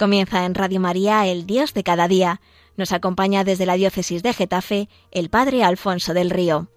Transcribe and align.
Comienza 0.00 0.46
en 0.46 0.54
Radio 0.54 0.80
María 0.80 1.26
El 1.26 1.44
Dios 1.44 1.74
de 1.74 1.82
cada 1.82 2.08
día. 2.08 2.40
Nos 2.74 2.92
acompaña 2.92 3.44
desde 3.44 3.66
la 3.66 3.74
diócesis 3.74 4.22
de 4.22 4.32
Getafe 4.32 4.88
el 5.10 5.28
Padre 5.28 5.62
Alfonso 5.62 6.14
del 6.14 6.30
Río. 6.30 6.70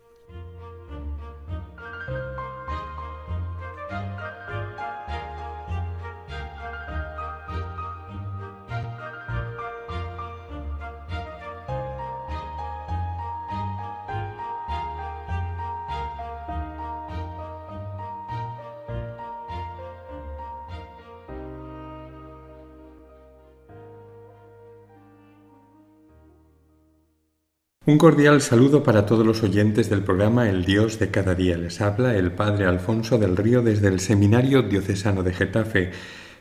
Un 27.85 27.97
cordial 27.97 28.39
saludo 28.39 28.81
para 28.81 29.05
todos 29.05 29.27
los 29.27 29.43
oyentes 29.43 29.89
del 29.89 30.03
programa 30.03 30.49
El 30.49 30.63
Dios 30.63 30.99
de 30.99 31.11
cada 31.11 31.35
día. 31.35 31.57
Les 31.57 31.81
habla 31.81 32.15
el 32.15 32.31
Padre 32.31 32.65
Alfonso 32.65 33.17
del 33.17 33.35
Río 33.35 33.61
desde 33.61 33.89
el 33.89 33.99
Seminario 33.99 34.61
Diocesano 34.61 35.21
de 35.21 35.33
Getafe, 35.33 35.91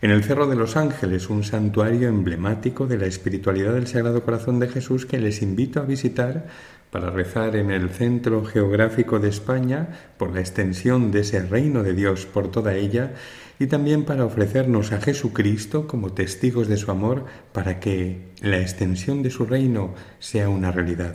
en 0.03 0.13
el 0.13 0.23
Cerro 0.23 0.47
de 0.47 0.55
los 0.55 0.77
Ángeles, 0.77 1.31
un 1.31 1.43
santuario 1.43 2.09
emblemático 2.09 2.87
de 2.87 2.97
la 2.97 3.07
espiritualidad 3.07 3.75
del 3.75 3.89
Sagrado 3.89 4.23
Corazón 4.23 4.61
de 4.61 4.69
Jesús 4.69 5.05
que 5.05 5.19
les 5.19 5.43
invito 5.43 5.81
a 5.81 5.85
visitar 5.85 6.47
para 6.93 7.11
rezar 7.11 7.57
en 7.57 7.73
el 7.73 7.91
centro 7.91 8.45
geográfico 8.45 9.19
de 9.19 9.31
España 9.31 9.89
por 10.19 10.33
la 10.33 10.39
extensión 10.39 11.11
de 11.11 11.23
ese 11.23 11.43
reino 11.45 11.83
de 11.83 11.95
Dios 11.95 12.25
por 12.25 12.53
toda 12.53 12.77
ella 12.77 13.15
y 13.59 13.67
también 13.67 14.05
para 14.05 14.25
ofrecernos 14.25 14.93
a 14.93 15.01
Jesucristo 15.01 15.87
como 15.87 16.13
testigos 16.13 16.69
de 16.69 16.77
su 16.77 16.91
amor 16.91 17.27
para 17.53 17.81
que 17.81 18.33
la 18.41 18.59
extensión 18.59 19.23
de 19.23 19.31
su 19.31 19.47
reino 19.47 19.95
sea 20.19 20.49
una 20.49 20.73
realidad. 20.73 21.15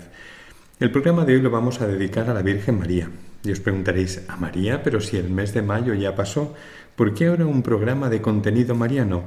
El 0.80 0.92
programa 0.92 1.26
de 1.26 1.34
hoy 1.36 1.42
lo 1.42 1.50
vamos 1.50 1.82
a 1.82 1.88
dedicar 1.88 2.30
a 2.30 2.34
la 2.34 2.44
Virgen 2.44 2.78
María. 2.78 3.10
Y 3.44 3.52
os 3.52 3.60
preguntaréis, 3.60 4.22
¿a 4.28 4.36
María? 4.36 4.84
Pero 4.84 5.02
si 5.02 5.18
el 5.18 5.30
mes 5.30 5.54
de 5.54 5.62
mayo 5.62 5.94
ya 5.94 6.16
pasó, 6.16 6.54
¿por 6.96 7.14
qué 7.14 7.28
ahora 7.28 7.46
un 7.46 7.64
programa 7.64 8.10
de 8.10 8.22
contenido 8.22 8.76
mariano? 8.76 9.24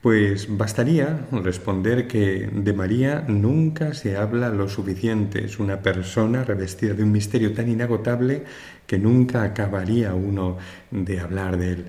Pues 0.00 0.46
bastaría 0.56 1.26
responder 1.30 2.08
que 2.08 2.50
de 2.52 2.72
María 2.72 3.24
nunca 3.28 3.94
se 3.94 4.16
habla 4.16 4.48
lo 4.48 4.68
suficiente. 4.68 5.44
Es 5.44 5.58
una 5.58 5.80
persona 5.80 6.44
revestida 6.44 6.94
de 6.94 7.04
un 7.04 7.12
misterio 7.12 7.52
tan 7.52 7.68
inagotable 7.68 8.44
que 8.86 8.98
nunca 8.98 9.44
acabaría 9.44 10.14
uno 10.14 10.58
de 10.90 11.20
hablar 11.20 11.56
de 11.56 11.72
él. 11.72 11.84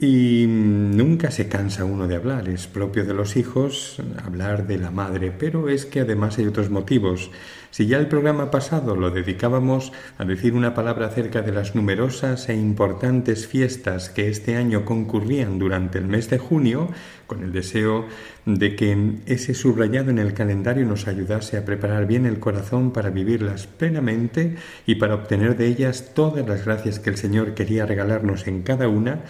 Y 0.00 0.46
nunca 0.46 1.32
se 1.32 1.48
cansa 1.48 1.84
uno 1.84 2.06
de 2.06 2.14
hablar, 2.14 2.48
es 2.48 2.68
propio 2.68 3.04
de 3.04 3.14
los 3.14 3.36
hijos 3.36 4.00
hablar 4.24 4.68
de 4.68 4.78
la 4.78 4.92
madre, 4.92 5.32
pero 5.36 5.68
es 5.68 5.86
que 5.86 5.98
además 5.98 6.38
hay 6.38 6.46
otros 6.46 6.70
motivos. 6.70 7.32
Si 7.72 7.86
ya 7.86 7.98
el 7.98 8.06
programa 8.06 8.52
pasado 8.52 8.94
lo 8.94 9.10
dedicábamos 9.10 9.92
a 10.16 10.24
decir 10.24 10.54
una 10.54 10.72
palabra 10.72 11.08
acerca 11.08 11.42
de 11.42 11.50
las 11.50 11.74
numerosas 11.74 12.48
e 12.48 12.54
importantes 12.54 13.48
fiestas 13.48 14.08
que 14.08 14.28
este 14.28 14.54
año 14.54 14.84
concurrían 14.84 15.58
durante 15.58 15.98
el 15.98 16.06
mes 16.06 16.30
de 16.30 16.38
junio, 16.38 16.88
con 17.26 17.42
el 17.42 17.50
deseo 17.50 18.06
de 18.46 18.76
que 18.76 19.16
ese 19.26 19.52
subrayado 19.52 20.10
en 20.10 20.20
el 20.20 20.32
calendario 20.32 20.86
nos 20.86 21.08
ayudase 21.08 21.56
a 21.56 21.64
preparar 21.64 22.06
bien 22.06 22.24
el 22.24 22.38
corazón 22.38 22.92
para 22.92 23.10
vivirlas 23.10 23.66
plenamente 23.66 24.54
y 24.86 24.94
para 24.94 25.16
obtener 25.16 25.56
de 25.56 25.66
ellas 25.66 26.12
todas 26.14 26.46
las 26.46 26.64
gracias 26.64 27.00
que 27.00 27.10
el 27.10 27.16
Señor 27.16 27.54
quería 27.54 27.84
regalarnos 27.84 28.46
en 28.46 28.62
cada 28.62 28.88
una, 28.88 29.24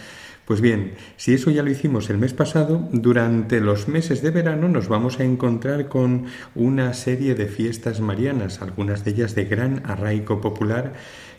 pues 0.49 0.61
bien, 0.61 0.95
si 1.15 1.35
eso 1.35 1.51
ya 1.51 1.61
lo 1.61 1.69
hicimos 1.69 2.09
el 2.09 2.17
mes 2.17 2.33
pasado, 2.33 2.89
durante 2.91 3.59
los 3.59 3.87
meses 3.87 4.23
de 4.23 4.31
verano 4.31 4.67
nos 4.67 4.87
vamos 4.87 5.19
a 5.19 5.23
encontrar 5.23 5.89
con 5.89 6.25
una 6.55 6.95
serie 6.95 7.35
de 7.35 7.45
fiestas 7.45 7.99
marianas, 7.99 8.59
algunas 8.63 9.05
de 9.05 9.11
ellas 9.11 9.35
de 9.35 9.45
gran 9.45 9.83
arraigo 9.85 10.41
popular, 10.41 10.93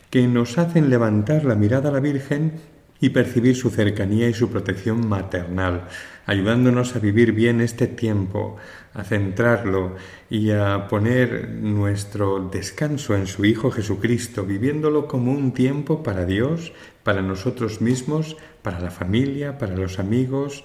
que 0.09 0.25
nos 0.27 0.57
hacen 0.57 0.89
levantar 0.89 1.43
la 1.43 1.55
mirada 1.55 1.89
a 1.89 1.91
la 1.91 1.99
Virgen 1.99 2.53
y 3.01 3.09
percibir 3.09 3.57
su 3.57 3.69
cercanía 3.69 4.29
y 4.29 4.33
su 4.33 4.49
protección 4.49 5.05
maternal, 5.09 5.89
ayudándonos 6.25 6.95
a 6.95 6.99
vivir 6.99 7.33
bien 7.33 7.59
este 7.59 7.87
tiempo, 7.87 8.55
a 8.93 9.03
centrarlo 9.03 9.95
y 10.29 10.51
a 10.51 10.87
poner 10.87 11.49
nuestro 11.49 12.47
descanso 12.49 13.13
en 13.15 13.27
su 13.27 13.43
Hijo 13.43 13.71
Jesucristo, 13.71 14.45
viviéndolo 14.45 15.07
como 15.07 15.33
un 15.33 15.51
tiempo 15.51 16.01
para 16.01 16.25
Dios, 16.25 16.71
para 17.03 17.21
nosotros 17.21 17.81
mismos, 17.81 18.37
para 18.61 18.79
la 18.79 18.91
familia, 18.91 19.57
para 19.57 19.75
los 19.75 19.99
amigos, 19.99 20.63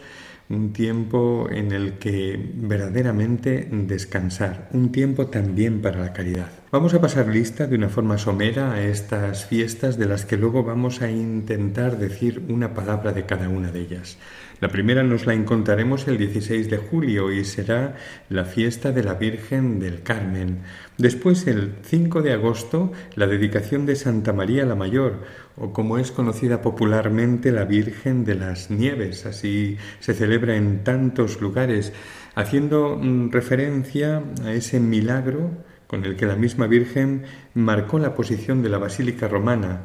un 0.48 0.72
tiempo 0.72 1.48
en 1.50 1.72
el 1.72 1.94
que 1.94 2.38
verdaderamente 2.54 3.68
descansar, 3.70 4.68
un 4.72 4.92
tiempo 4.92 5.26
también 5.26 5.82
para 5.82 6.00
la 6.00 6.12
caridad. 6.12 6.50
Vamos 6.70 6.94
a 6.94 7.00
pasar 7.00 7.26
lista 7.26 7.66
de 7.66 7.76
una 7.76 7.88
forma 7.88 8.18
somera 8.18 8.72
a 8.72 8.82
estas 8.82 9.44
fiestas 9.46 9.98
de 9.98 10.06
las 10.06 10.24
que 10.24 10.36
luego 10.36 10.62
vamos 10.62 11.02
a 11.02 11.10
intentar 11.10 11.98
decir 11.98 12.44
una 12.48 12.74
palabra 12.74 13.12
de 13.12 13.26
cada 13.26 13.48
una 13.48 13.72
de 13.72 13.80
ellas. 13.80 14.18
La 14.58 14.68
primera 14.68 15.02
nos 15.02 15.26
la 15.26 15.34
encontraremos 15.34 16.08
el 16.08 16.16
16 16.16 16.70
de 16.70 16.78
julio 16.78 17.30
y 17.30 17.44
será 17.44 17.96
la 18.30 18.46
fiesta 18.46 18.90
de 18.90 19.04
la 19.04 19.12
Virgen 19.12 19.78
del 19.80 20.02
Carmen. 20.02 20.62
Después, 20.96 21.46
el 21.46 21.74
5 21.82 22.22
de 22.22 22.32
agosto, 22.32 22.90
la 23.16 23.26
dedicación 23.26 23.84
de 23.84 23.96
Santa 23.96 24.32
María 24.32 24.64
la 24.64 24.74
Mayor, 24.74 25.24
o 25.56 25.74
como 25.74 25.98
es 25.98 26.10
conocida 26.10 26.62
popularmente 26.62 27.52
la 27.52 27.66
Virgen 27.66 28.24
de 28.24 28.34
las 28.34 28.70
Nieves. 28.70 29.26
Así 29.26 29.76
se 30.00 30.14
celebra 30.14 30.56
en 30.56 30.84
tantos 30.84 31.38
lugares, 31.42 31.92
haciendo 32.34 32.96
mm, 32.96 33.32
referencia 33.32 34.22
a 34.42 34.52
ese 34.54 34.80
milagro 34.80 35.50
con 35.86 36.06
el 36.06 36.16
que 36.16 36.24
la 36.24 36.34
misma 36.34 36.66
Virgen 36.66 37.24
marcó 37.52 37.98
la 37.98 38.14
posición 38.14 38.62
de 38.62 38.70
la 38.70 38.78
Basílica 38.78 39.28
Romana 39.28 39.82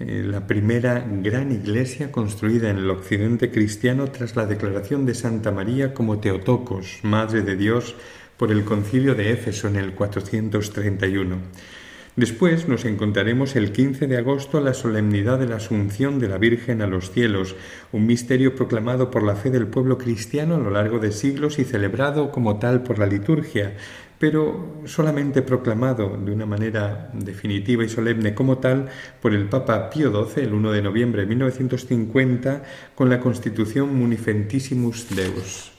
eh, 0.00 0.22
la 0.24 0.46
primera 0.46 1.04
gran 1.06 1.52
iglesia 1.52 2.10
construida 2.10 2.70
en 2.70 2.78
el 2.78 2.88
occidente 2.88 3.50
cristiano 3.50 4.10
tras 4.10 4.34
la 4.34 4.46
declaración 4.46 5.04
de 5.04 5.14
Santa 5.14 5.50
María 5.50 5.92
como 5.92 6.20
Teotocos, 6.20 7.00
Madre 7.02 7.42
de 7.42 7.54
Dios, 7.54 7.96
por 8.38 8.50
el 8.50 8.64
concilio 8.64 9.14
de 9.14 9.30
Éfeso 9.32 9.68
en 9.68 9.76
el 9.76 9.92
431. 9.92 11.36
Después 12.16 12.66
nos 12.66 12.86
encontraremos 12.86 13.56
el 13.56 13.72
15 13.72 14.06
de 14.06 14.16
agosto 14.16 14.60
la 14.60 14.72
solemnidad 14.72 15.38
de 15.38 15.46
la 15.46 15.56
Asunción 15.56 16.18
de 16.18 16.28
la 16.28 16.38
Virgen 16.38 16.80
a 16.80 16.86
los 16.86 17.10
cielos, 17.10 17.54
un 17.92 18.06
misterio 18.06 18.56
proclamado 18.56 19.10
por 19.10 19.22
la 19.22 19.36
fe 19.36 19.50
del 19.50 19.66
pueblo 19.66 19.98
cristiano 19.98 20.54
a 20.54 20.58
lo 20.58 20.70
largo 20.70 20.98
de 20.98 21.12
siglos 21.12 21.58
y 21.58 21.64
celebrado 21.64 22.30
como 22.30 22.58
tal 22.58 22.82
por 22.82 22.98
la 22.98 23.06
liturgia, 23.06 23.74
pero 24.20 24.82
solamente 24.84 25.40
proclamado 25.40 26.14
de 26.22 26.30
una 26.30 26.44
manera 26.44 27.10
definitiva 27.14 27.82
y 27.82 27.88
solemne 27.88 28.34
como 28.34 28.58
tal 28.58 28.90
por 29.22 29.32
el 29.32 29.48
Papa 29.48 29.88
Pío 29.88 30.12
XII 30.12 30.44
el 30.44 30.52
1 30.52 30.72
de 30.72 30.82
noviembre 30.82 31.22
de 31.22 31.28
1950 31.28 32.62
con 32.94 33.08
la 33.08 33.18
Constitución 33.18 33.96
Munifentissimus 33.98 35.08
Deus. 35.16 35.72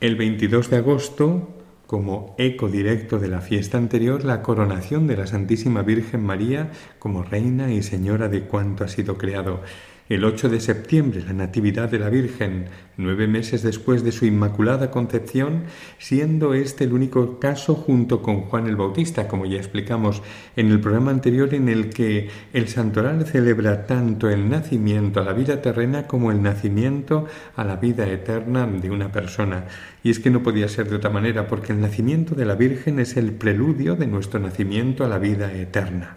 El 0.00 0.16
22 0.16 0.70
de 0.70 0.76
agosto, 0.78 1.56
como 1.86 2.34
eco 2.38 2.70
directo 2.70 3.18
de 3.18 3.28
la 3.28 3.42
fiesta 3.42 3.76
anterior, 3.76 4.24
la 4.24 4.40
coronación 4.40 5.06
de 5.06 5.18
la 5.18 5.26
Santísima 5.26 5.82
Virgen 5.82 6.24
María 6.24 6.70
como 6.98 7.22
Reina 7.22 7.70
y 7.70 7.82
Señora 7.82 8.30
de 8.30 8.44
cuanto 8.44 8.82
ha 8.82 8.88
sido 8.88 9.18
creado. 9.18 9.60
El 10.08 10.24
8 10.24 10.48
de 10.48 10.60
septiembre, 10.60 11.22
la 11.26 11.34
Natividad 11.34 11.90
de 11.90 11.98
la 11.98 12.08
Virgen, 12.08 12.64
nueve 12.96 13.28
meses 13.28 13.62
después 13.62 14.02
de 14.02 14.10
su 14.10 14.24
Inmaculada 14.24 14.90
Concepción, 14.90 15.64
siendo 15.98 16.54
este 16.54 16.84
el 16.84 16.94
único 16.94 17.38
caso 17.38 17.74
junto 17.74 18.22
con 18.22 18.40
Juan 18.40 18.68
el 18.68 18.76
Bautista, 18.76 19.28
como 19.28 19.44
ya 19.44 19.58
explicamos 19.58 20.22
en 20.56 20.70
el 20.70 20.80
programa 20.80 21.10
anterior, 21.10 21.52
en 21.52 21.68
el 21.68 21.90
que 21.90 22.30
el 22.54 22.68
santoral 22.68 23.26
celebra 23.26 23.84
tanto 23.84 24.30
el 24.30 24.48
nacimiento 24.48 25.20
a 25.20 25.24
la 25.24 25.34
vida 25.34 25.60
terrena 25.60 26.06
como 26.06 26.32
el 26.32 26.40
nacimiento 26.42 27.26
a 27.54 27.64
la 27.64 27.76
vida 27.76 28.08
eterna 28.08 28.66
de 28.66 28.90
una 28.90 29.12
persona. 29.12 29.66
Y 30.02 30.08
es 30.08 30.20
que 30.20 30.30
no 30.30 30.42
podía 30.42 30.68
ser 30.68 30.88
de 30.88 30.96
otra 30.96 31.10
manera, 31.10 31.46
porque 31.48 31.74
el 31.74 31.82
nacimiento 31.82 32.34
de 32.34 32.46
la 32.46 32.54
Virgen 32.54 32.98
es 32.98 33.18
el 33.18 33.32
preludio 33.32 33.94
de 33.94 34.06
nuestro 34.06 34.40
nacimiento 34.40 35.04
a 35.04 35.08
la 35.08 35.18
vida 35.18 35.52
eterna. 35.52 36.16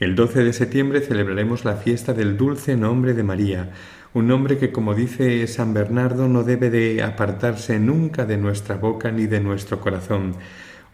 El 0.00 0.14
12 0.14 0.44
de 0.44 0.54
septiembre 0.54 1.02
celebraremos 1.02 1.66
la 1.66 1.76
fiesta 1.76 2.14
del 2.14 2.38
dulce 2.38 2.74
nombre 2.74 3.12
de 3.12 3.22
María, 3.22 3.72
un 4.14 4.28
nombre 4.28 4.56
que, 4.56 4.72
como 4.72 4.94
dice 4.94 5.46
San 5.46 5.74
Bernardo, 5.74 6.26
no 6.26 6.42
debe 6.42 6.70
de 6.70 7.02
apartarse 7.02 7.78
nunca 7.78 8.24
de 8.24 8.38
nuestra 8.38 8.76
boca 8.76 9.10
ni 9.12 9.26
de 9.26 9.40
nuestro 9.40 9.78
corazón. 9.78 10.36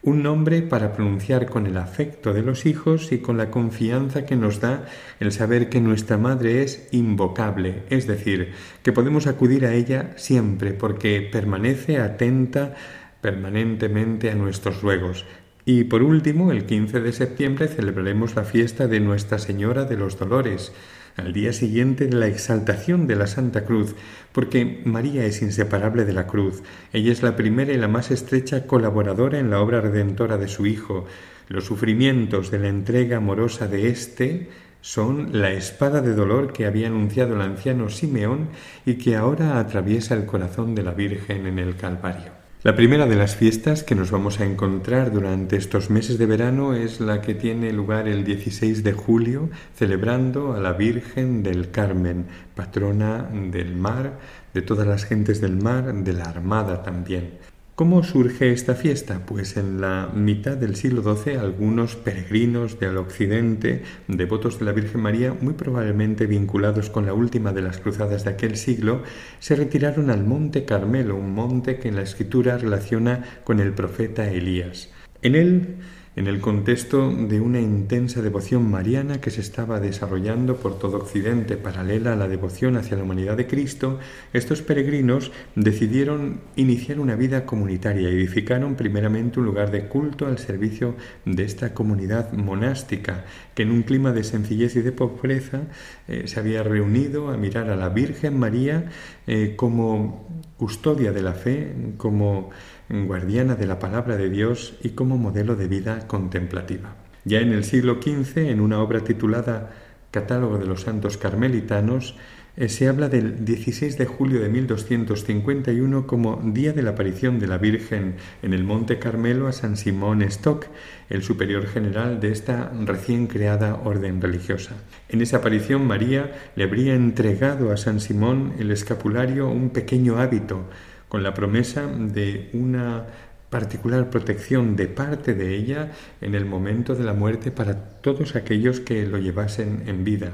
Un 0.03 0.25
nombre 0.25 0.61
para 0.62 0.93
pronunciar 0.93 1.47
con 1.47 1.69
el 1.69 1.76
afecto 1.76 2.32
de 2.32 2.43
los 2.43 2.67
hijos 2.67 3.12
y 3.12 3.19
con 3.19 3.37
la 3.37 3.49
confianza 3.49 4.26
que 4.26 4.35
nos 4.35 4.61
da 4.61 4.87
el 5.20 5.31
saber 5.31 5.69
que 5.69 5.81
nuestra 5.81 6.19
madre 6.19 6.64
es 6.64 6.88
invocable, 6.91 7.85
es 7.91 8.09
decir, 8.09 8.55
que 8.82 8.91
podemos 8.91 9.29
acudir 9.29 9.67
a 9.67 9.75
ella 9.75 10.14
siempre 10.17 10.73
porque 10.73 11.20
permanece 11.20 11.99
atenta 11.99 12.75
permanentemente 13.20 14.32
a 14.32 14.35
nuestros 14.35 14.82
ruegos, 14.82 15.25
y 15.69 15.83
por 15.83 16.05
último, 16.05 16.53
el 16.53 16.65
15 16.65 17.01
de 17.01 17.13
septiembre 17.13 17.67
celebraremos 17.67 18.37
la 18.37 18.45
fiesta 18.45 18.87
de 18.87 19.01
Nuestra 19.01 19.41
Señora 19.41 19.85
de 19.85 19.97
los 19.97 20.17
Dolores, 20.17 20.73
al 21.17 21.33
día 21.33 21.53
siguiente 21.53 22.07
de 22.07 22.15
la 22.15 22.29
exaltación 22.29 23.09
de 23.09 23.17
la 23.17 23.27
Santa 23.27 23.65
Cruz, 23.65 23.97
porque 24.31 24.83
María 24.85 25.25
es 25.25 25.43
inseparable 25.43 26.05
de 26.05 26.13
la 26.13 26.29
cruz. 26.29 26.63
Ella 26.93 27.11
es 27.11 27.25
la 27.25 27.35
primera 27.35 27.73
y 27.73 27.79
la 27.79 27.89
más 27.89 28.13
estrecha 28.13 28.69
colaboradora 28.69 29.41
en 29.41 29.51
la 29.51 29.61
obra 29.61 29.81
redentora 29.81 30.39
de 30.39 30.47
su 30.47 30.67
Hijo. 30.67 31.07
Los 31.49 31.65
sufrimientos 31.65 32.53
de 32.53 32.61
la 32.61 32.69
entrega 32.69 33.17
amorosa 33.17 33.67
de 33.67 33.89
éste 33.89 34.49
son 34.83 35.41
la 35.41 35.51
espada 35.51 36.01
de 36.01 36.15
dolor 36.15 36.53
que 36.53 36.67
había 36.67 36.87
anunciado 36.87 37.35
el 37.35 37.41
anciano 37.41 37.89
Simeón 37.89 38.51
y 38.85 38.95
que 38.99 39.17
ahora 39.17 39.59
atraviesa 39.59 40.15
el 40.15 40.27
corazón 40.27 40.77
de 40.77 40.85
la 40.85 40.93
Virgen 40.93 41.45
en 41.49 41.59
el 41.59 41.75
Calvario. 41.75 42.46
La 42.62 42.75
primera 42.75 43.06
de 43.06 43.17
las 43.17 43.37
fiestas 43.37 43.85
que 43.85 43.94
nos 43.94 44.11
vamos 44.11 44.41
a 44.41 44.44
encontrar 44.44 45.12
durante 45.12 45.56
estos 45.56 45.91
meses 45.91 46.19
de 46.19 46.26
verano 46.26 46.75
es 46.75 47.00
la 47.00 47.20
que 47.20 47.35
tiene 47.35 47.70
lugar 47.73 48.08
el 48.08 48.25
16 48.25 48.82
de 48.82 48.93
julio, 48.93 49.50
celebrando 49.76 50.55
a 50.55 50.61
la 50.61 50.73
Virgen 50.73 51.43
del 51.43 51.70
Carmen, 51.70 52.26
patrona 52.55 53.29
del 53.31 53.76
mar, 53.76 54.19
de 54.55 54.62
todas 54.62 54.87
las 54.87 55.05
gentes 55.05 55.41
del 55.41 55.56
mar, 55.56 55.94
de 55.94 56.12
la 56.14 56.25
Armada 56.25 56.82
también. 56.82 57.35
¿Cómo 57.76 58.02
surge 58.02 58.52
esta 58.52 58.75
fiesta? 58.75 59.26
Pues 59.26 59.58
en 59.58 59.82
la 59.82 60.11
mitad 60.14 60.56
del 60.56 60.76
siglo 60.76 61.02
XII 61.02 61.37
algunos 61.37 61.94
peregrinos 61.94 62.81
del 62.81 62.96
occidente, 62.96 63.82
devotos 64.08 64.58
de 64.58 64.64
la 64.64 64.73
Virgen 64.73 65.02
María, 65.02 65.37
muy 65.38 65.52
probablemente 65.52 66.25
vinculados 66.25 66.88
con 66.88 67.05
la 67.05 67.12
última 67.12 67.52
de 67.52 67.61
las 67.61 67.76
cruzadas 67.76 68.25
de 68.25 68.31
aquel 68.31 68.56
siglo, 68.56 69.02
se 69.40 69.56
retiraron 69.56 70.08
al 70.08 70.25
Monte 70.25 70.64
Carmelo, 70.64 71.17
un 71.17 71.34
monte 71.34 71.78
que 71.78 71.88
en 71.88 71.96
la 71.96 72.02
escritura 72.02 72.56
relaciona 72.56 73.23
con 73.44 73.61
el 73.61 73.75
profeta 73.75 74.26
Elías. 74.26 74.88
En 75.20 75.34
él 75.34 75.76
en 76.17 76.27
el 76.29 76.41
contexto 76.41 77.11
de 77.11 77.41
una 77.43 77.61
intensa 77.61 78.23
devoción 78.23 78.71
mariana 78.71 79.21
que 79.21 79.31
se 79.31 79.43
estaba 79.43 79.81
desarrollando 79.81 80.57
por 80.57 80.79
todo 80.79 80.97
Occidente, 80.97 81.59
paralela 81.59 82.15
a 82.15 82.17
la 82.17 82.27
devoción 82.27 82.77
hacia 82.77 82.97
la 82.97 83.03
humanidad 83.03 83.37
de 83.37 83.47
Cristo, 83.47 83.99
estos 84.33 84.63
peregrinos 84.63 85.31
decidieron 85.55 86.41
iniciar 86.57 87.01
una 87.01 87.17
vida 87.17 87.45
comunitaria 87.45 88.09
y 88.09 88.15
edificaron 88.15 88.77
primeramente 88.77 89.41
un 89.41 89.45
lugar 89.45 89.71
de 89.71 89.89
culto 89.89 90.27
al 90.27 90.39
servicio 90.39 90.95
de 91.27 91.45
esta 91.45 91.75
comunidad 91.75 92.33
monástica, 92.33 93.27
que 93.55 93.65
en 93.65 93.71
un 93.71 93.83
clima 93.83 94.12
de 94.12 94.25
sencillez 94.25 94.75
y 94.77 94.81
de 94.81 94.93
pobreza 94.93 95.65
eh, 96.09 96.23
se 96.27 96.41
había 96.41 96.62
reunido 96.62 97.29
a 97.29 97.37
mirar 97.37 97.69
a 97.69 97.77
la 97.77 97.91
Virgen 97.91 98.39
María 98.39 98.87
eh, 99.27 99.53
como 99.55 100.27
custodia 100.57 101.12
de 101.12 101.23
la 101.23 101.35
fe, 101.35 101.75
como 101.99 102.51
guardiana 102.88 103.55
de 103.55 103.67
la 103.67 103.79
palabra 103.79 104.17
de 104.17 104.31
Dios 104.31 104.75
y 104.83 104.91
como 104.91 105.19
modelo 105.19 105.56
de 105.56 105.69
vida 105.69 106.06
contemplativa. 106.06 106.94
Ya 107.25 107.41
en 107.41 107.53
el 107.53 107.65
siglo 107.65 107.99
XV, 108.00 108.50
en 108.50 108.61
una 108.61 108.81
obra 108.81 109.00
titulada 109.00 109.71
Catálogo 110.11 110.59
de 110.59 110.67
los 110.67 110.83
Santos 110.83 111.17
Carmelitanos, 111.17 112.17
eh, 112.56 112.71
se 112.71 112.88
habla 112.88 113.11
del 113.11 113.44
16 113.44 113.99
de 113.99 114.06
julio 114.06 114.41
de 114.41 114.49
1251 114.49 116.06
como 116.06 116.41
día 116.43 116.73
de 116.73 116.83
la 116.83 116.91
aparición 116.91 117.38
de 117.38 117.49
la 117.49 117.59
Virgen 117.59 118.15
en 118.43 118.55
el 118.55 118.65
Monte 118.65 118.99
Carmelo 118.99 119.47
a 119.47 119.53
San 119.53 119.77
Simón 119.77 120.23
Stock, 120.23 120.67
el 121.11 121.23
superior 121.23 121.67
general 121.67 122.19
de 122.19 122.33
esta 122.33 122.73
recién 122.87 123.27
creada 123.27 123.75
orden 123.75 124.23
religiosa. 124.23 124.73
En 125.11 125.21
esa 125.21 125.38
aparición 125.38 125.87
María 125.87 126.33
le 126.56 126.65
habría 126.65 126.94
entregado 126.94 127.73
a 127.73 127.77
San 127.77 128.00
Simón 128.00 128.55
el 128.59 128.71
escapulario 128.71 129.50
un 129.50 129.69
pequeño 129.69 130.19
hábito 130.19 130.65
con 131.08 131.23
la 131.23 131.35
promesa 131.35 131.87
de 131.87 132.50
una 132.53 133.05
particular 133.50 134.11
protección 134.11 134.76
de 134.76 134.88
parte 134.88 135.35
de 135.35 135.55
ella 135.55 135.93
en 136.20 136.35
el 136.35 136.44
momento 136.44 136.94
de 136.94 137.05
la 137.05 137.12
muerte 137.12 137.50
para 137.50 137.75
todos 138.00 138.37
aquellos 138.37 138.81
que 138.81 139.06
lo 139.06 139.19
llevasen 139.19 139.85
en 139.87 140.05
vida. 140.05 140.32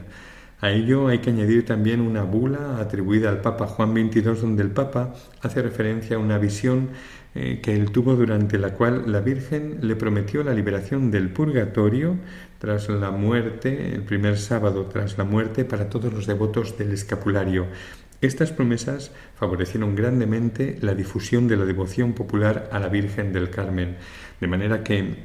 A 0.61 0.71
ello 0.71 1.09
hay 1.09 1.19
que 1.19 1.31
añadir 1.31 1.65
también 1.65 2.01
una 2.01 2.23
bula 2.23 2.79
atribuida 2.79 3.31
al 3.31 3.41
Papa 3.41 3.67
Juan 3.67 3.95
XXII, 3.95 4.23
donde 4.41 4.63
el 4.63 4.71
Papa 4.71 5.13
hace 5.41 5.61
referencia 5.61 6.17
a 6.17 6.21
una 6.21 6.39
visión 6.39 6.91
eh, 7.35 7.61
que 7.61 7.75
él 7.75 7.91
tuvo 7.91 8.15
durante 8.15 8.59
la 8.59 8.75
cual 8.75 9.11
la 9.11 9.21
Virgen 9.21 9.79
le 9.81 9.97
prometió 9.97 10.45
la 10.45 10.55
liberación 10.55 11.11
del 11.11 11.31
purgatorio 11.31 12.17
tras 12.61 12.89
la 12.89 13.11
muerte, 13.11 13.93
el 13.93 14.03
primer 14.03 14.39
sábado 14.39 14.87
tras 14.87 15.19
la 15.19 15.25
muerte, 15.25 15.65
para 15.65 15.91
todos 15.91 16.13
los 16.13 16.27
devotos 16.27 16.79
del 16.79 16.93
escapulario. 16.93 17.67
Estas 18.23 18.53
promesas 18.53 19.11
favorecieron 19.35 19.97
grandemente 19.97 20.79
la 20.81 20.95
difusión 20.95 21.49
de 21.49 21.57
la 21.57 21.65
devoción 21.65 22.13
popular 22.13 22.69
a 22.71 22.79
la 22.79 22.89
Virgen 22.89 23.33
del 23.33 23.51
Carmen, 23.51 23.97
de 24.41 24.47
manera 24.47 24.85
que 24.85 25.17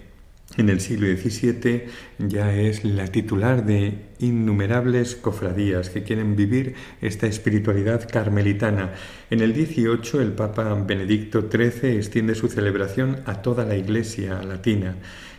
en 0.56 0.70
el 0.70 0.80
siglo 0.80 1.06
XVII 1.06 1.84
ya 2.18 2.56
es 2.56 2.84
la 2.84 3.08
titular 3.08 3.68
de 3.68 4.00
innumerables 4.18 5.16
cofradías 5.16 5.92
que 5.92 6.02
quieren 6.02 6.36
vivir 6.36 6.74
esta 7.00 7.28
espiritualidad 7.28 8.10
carmelitana. 8.10 8.94
En 9.30 9.42
el 9.42 9.54
XVIII 9.54 10.20
el 10.20 10.32
Papa 10.32 10.74
Benedicto 10.74 11.50
XIII 11.52 11.98
extiende 11.98 12.34
su 12.34 12.48
celebración 12.48 13.18
a 13.26 13.44
toda 13.44 13.64
la 13.64 13.76
Iglesia 13.76 14.42
latina 14.42 14.96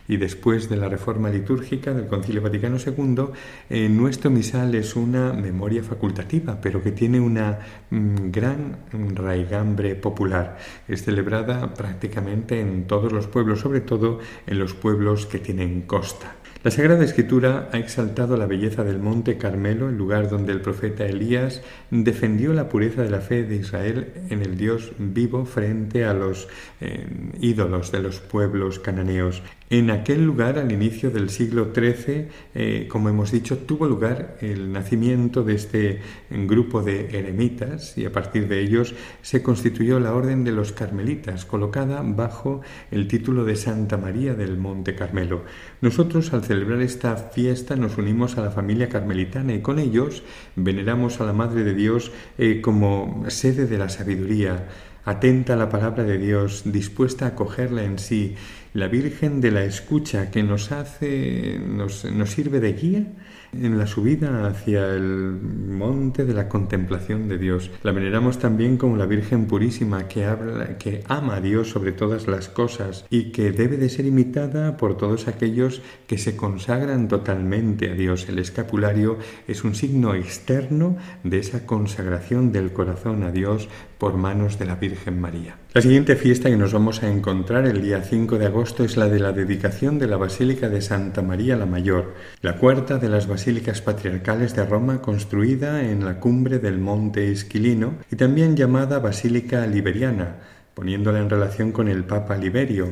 y 0.09 0.17
después 0.17 0.67
de 0.67 0.75
la 0.75 0.89
reforma 0.89 1.29
litúrgica 1.29 1.93
del 1.93 2.07
Concilio 2.07 2.41
Vaticano 2.41 2.77
II, 2.83 3.25
eh, 3.69 3.87
nuestro 3.87 4.31
misal 4.31 4.73
es 4.73 4.95
una 4.95 5.33
memoria 5.33 5.83
facultativa, 5.83 6.59
pero 6.59 6.81
que 6.81 6.91
tiene 6.91 7.19
una 7.19 7.59
mm, 7.91 8.31
gran 8.31 8.77
raigambre 9.13 9.93
popular. 9.93 10.57
Es 10.87 11.03
celebrada 11.03 11.75
prácticamente 11.75 12.59
en 12.59 12.87
todos 12.87 13.11
los 13.11 13.27
pueblos, 13.27 13.59
sobre 13.59 13.81
todo 13.81 14.19
en 14.47 14.57
los 14.57 14.73
pueblos 14.73 15.27
que 15.27 15.37
tienen 15.37 15.83
costa. 15.83 16.35
La 16.61 16.71
Sagrada 16.71 17.05
Escritura 17.05 17.69
ha 17.71 17.77
exaltado 17.77 18.35
la 18.35 18.45
belleza 18.45 18.83
del 18.83 18.99
monte 18.99 19.37
Carmelo, 19.37 19.87
el 19.87 19.97
lugar 19.97 20.29
donde 20.29 20.51
el 20.51 20.59
profeta 20.59 21.05
Elías 21.05 21.61
defendió 21.89 22.51
la 22.51 22.67
pureza 22.67 23.01
de 23.01 23.09
la 23.09 23.21
fe 23.21 23.43
de 23.43 23.55
Israel 23.55 24.11
en 24.29 24.41
el 24.41 24.57
Dios 24.57 24.91
vivo 24.97 25.45
frente 25.45 26.03
a 26.03 26.13
los 26.13 26.49
eh, 26.81 27.07
ídolos 27.39 27.93
de 27.93 28.01
los 28.01 28.19
pueblos 28.19 28.79
cananeos. 28.79 29.41
En 29.71 29.91
aquel 29.91 30.25
lugar, 30.25 30.57
al 30.57 30.71
inicio 30.71 31.11
del 31.11 31.29
siglo 31.29 31.71
XIII, 31.75 32.27
eh, 32.55 32.87
como 32.89 33.07
hemos 33.09 33.31
dicho, 33.31 33.59
tuvo 33.59 33.87
lugar 33.87 34.35
el 34.41 34.71
nacimiento 34.71 35.43
de 35.43 35.53
este 35.53 36.01
grupo 36.31 36.81
de 36.81 37.15
eremitas 37.15 37.95
y 37.95 38.03
a 38.03 38.11
partir 38.11 38.47
de 38.47 38.61
ellos 38.61 38.95
se 39.21 39.43
constituyó 39.43 39.99
la 39.99 40.15
Orden 40.15 40.43
de 40.43 40.53
los 40.53 40.71
Carmelitas, 40.71 41.45
colocada 41.45 42.01
bajo 42.03 42.61
el 42.89 43.07
título 43.07 43.45
de 43.45 43.55
Santa 43.55 43.97
María 43.97 44.33
del 44.33 44.57
Monte 44.57 44.95
Carmelo. 44.95 45.43
Nosotros, 45.81 46.33
al 46.33 46.43
celebrar 46.43 46.81
esta 46.81 47.15
fiesta, 47.15 47.75
nos 47.75 47.99
unimos 47.99 48.39
a 48.39 48.41
la 48.41 48.49
familia 48.49 48.89
carmelitana 48.89 49.53
y 49.53 49.61
con 49.61 49.77
ellos 49.77 50.23
veneramos 50.55 51.21
a 51.21 51.25
la 51.25 51.33
Madre 51.33 51.63
de 51.63 51.75
Dios 51.75 52.11
eh, 52.39 52.59
como 52.61 53.23
sede 53.27 53.67
de 53.67 53.77
la 53.77 53.89
sabiduría, 53.89 54.67
atenta 55.05 55.53
a 55.53 55.57
la 55.57 55.69
palabra 55.69 56.03
de 56.03 56.17
Dios, 56.17 56.63
dispuesta 56.65 57.25
a 57.25 57.29
acogerla 57.29 57.83
en 57.83 57.99
sí 57.99 58.35
la 58.73 58.87
Virgen 58.87 59.41
de 59.41 59.51
la 59.51 59.63
Escucha 59.63 60.31
que 60.31 60.43
nos 60.43 60.71
hace, 60.71 61.59
nos, 61.59 62.05
nos 62.05 62.29
sirve 62.29 62.59
de 62.59 62.73
guía 62.73 63.07
en 63.53 63.77
la 63.77 63.87
subida 63.87 64.47
hacia 64.47 64.93
el 64.93 65.39
monte 65.41 66.25
de 66.25 66.33
la 66.33 66.49
contemplación 66.49 67.27
de 67.27 67.37
Dios. 67.37 67.71
La 67.83 67.91
veneramos 67.91 68.39
también 68.39 68.77
como 68.77 68.97
la 68.97 69.05
Virgen 69.05 69.45
Purísima 69.45 70.07
que, 70.07 70.25
habla, 70.25 70.77
que 70.77 71.03
ama 71.07 71.35
a 71.35 71.41
Dios 71.41 71.69
sobre 71.69 71.91
todas 71.91 72.27
las 72.27 72.49
cosas 72.49 73.05
y 73.09 73.31
que 73.31 73.51
debe 73.51 73.77
de 73.77 73.89
ser 73.89 74.05
imitada 74.05 74.77
por 74.77 74.97
todos 74.97 75.27
aquellos 75.27 75.81
que 76.07 76.17
se 76.17 76.35
consagran 76.35 77.07
totalmente 77.07 77.89
a 77.91 77.93
Dios. 77.93 78.27
El 78.29 78.39
escapulario 78.39 79.17
es 79.47 79.63
un 79.63 79.75
signo 79.75 80.15
externo 80.15 80.97
de 81.23 81.39
esa 81.39 81.65
consagración 81.65 82.51
del 82.51 82.73
corazón 82.73 83.23
a 83.23 83.31
Dios 83.31 83.69
por 83.97 84.15
manos 84.15 84.57
de 84.57 84.65
la 84.65 84.75
Virgen 84.75 85.19
María. 85.19 85.57
La 85.73 85.81
siguiente 85.81 86.15
fiesta 86.15 86.49
que 86.49 86.57
nos 86.57 86.73
vamos 86.73 87.03
a 87.03 87.09
encontrar 87.11 87.67
el 87.67 87.81
día 87.81 88.01
5 88.01 88.39
de 88.39 88.47
agosto 88.47 88.83
es 88.83 88.97
la 88.97 89.07
de 89.07 89.19
la 89.19 89.33
dedicación 89.33 89.99
de 89.99 90.07
la 90.07 90.17
Basílica 90.17 90.69
de 90.69 90.81
Santa 90.81 91.21
María 91.21 91.57
la 91.57 91.65
Mayor, 91.65 92.15
la 92.41 92.57
cuarta 92.57 92.97
de 92.97 93.09
las 93.09 93.27
basílicas 93.39 93.81
patriarcales 93.81 94.53
de 94.53 94.65
Roma 94.65 95.01
construida 95.01 95.81
en 95.81 96.03
la 96.03 96.19
cumbre 96.19 96.59
del 96.59 96.77
monte 96.77 97.31
Esquilino 97.31 97.93
y 98.11 98.17
también 98.17 98.57
llamada 98.57 98.99
Basílica 98.99 99.65
Liberiana, 99.65 100.39
poniéndola 100.73 101.19
en 101.19 101.29
relación 101.29 101.71
con 101.71 101.87
el 101.87 102.03
Papa 102.03 102.35
Liberio, 102.35 102.89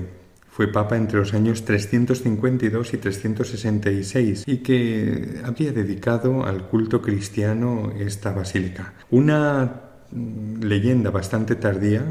fue 0.50 0.70
papa 0.70 0.96
entre 0.96 1.20
los 1.20 1.34
años 1.34 1.66
352 1.66 2.94
y 2.94 2.98
366 2.98 4.44
y 4.48 4.58
que 4.60 5.42
habría 5.44 5.74
dedicado 5.74 6.46
al 6.46 6.64
culto 6.70 7.02
cristiano 7.02 7.92
esta 8.00 8.32
basílica. 8.32 8.94
Una 9.12 9.87
leyenda 10.12 11.12
bastante 11.12 11.56
tardía, 11.56 12.04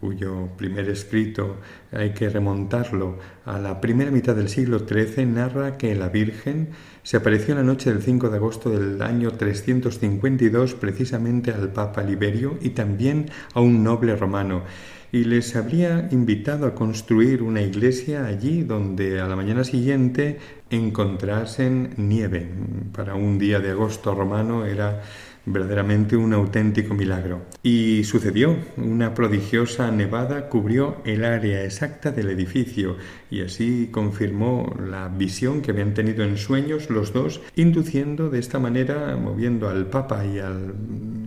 cuyo 0.00 0.48
primer 0.56 0.88
escrito 0.88 1.56
hay 1.92 2.10
que 2.12 2.28
remontarlo 2.28 3.18
a 3.44 3.58
la 3.58 3.80
primera 3.80 4.10
mitad 4.10 4.36
del 4.36 4.48
siglo 4.48 4.80
XIII, 4.80 5.26
narra 5.26 5.76
que 5.76 5.94
la 5.94 6.08
Virgen 6.08 6.68
se 7.02 7.16
apareció 7.16 7.52
en 7.52 7.58
la 7.58 7.64
noche 7.64 7.92
del 7.92 8.02
5 8.02 8.28
de 8.28 8.36
agosto 8.36 8.70
del 8.70 9.00
año 9.00 9.32
352 9.32 10.74
precisamente 10.74 11.52
al 11.52 11.72
Papa 11.72 12.02
Liberio 12.02 12.58
y 12.60 12.70
también 12.70 13.30
a 13.54 13.60
un 13.60 13.82
noble 13.82 14.14
romano 14.14 14.62
y 15.10 15.24
les 15.24 15.56
habría 15.56 16.08
invitado 16.10 16.66
a 16.66 16.74
construir 16.74 17.42
una 17.42 17.62
iglesia 17.62 18.26
allí 18.26 18.62
donde 18.62 19.20
a 19.20 19.26
la 19.26 19.36
mañana 19.36 19.64
siguiente 19.64 20.38
encontrasen 20.70 21.94
nieve. 21.96 22.46
Para 22.92 23.14
un 23.14 23.38
día 23.38 23.58
de 23.60 23.70
agosto 23.70 24.14
romano 24.14 24.66
era 24.66 25.02
verdaderamente 25.52 26.16
un 26.16 26.32
auténtico 26.32 26.94
milagro. 26.94 27.42
Y 27.62 28.04
sucedió, 28.04 28.56
una 28.76 29.14
prodigiosa 29.14 29.90
nevada 29.90 30.48
cubrió 30.48 31.02
el 31.04 31.24
área 31.24 31.64
exacta 31.64 32.10
del 32.10 32.30
edificio 32.30 32.96
y 33.30 33.42
así 33.42 33.88
confirmó 33.90 34.74
la 34.78 35.08
visión 35.08 35.60
que 35.60 35.70
habían 35.70 35.94
tenido 35.94 36.24
en 36.24 36.36
sueños 36.36 36.90
los 36.90 37.12
dos, 37.12 37.40
induciendo 37.56 38.30
de 38.30 38.38
esta 38.38 38.58
manera, 38.58 39.16
moviendo 39.16 39.68
al 39.68 39.86
Papa 39.86 40.24
y 40.24 40.38
al 40.38 40.74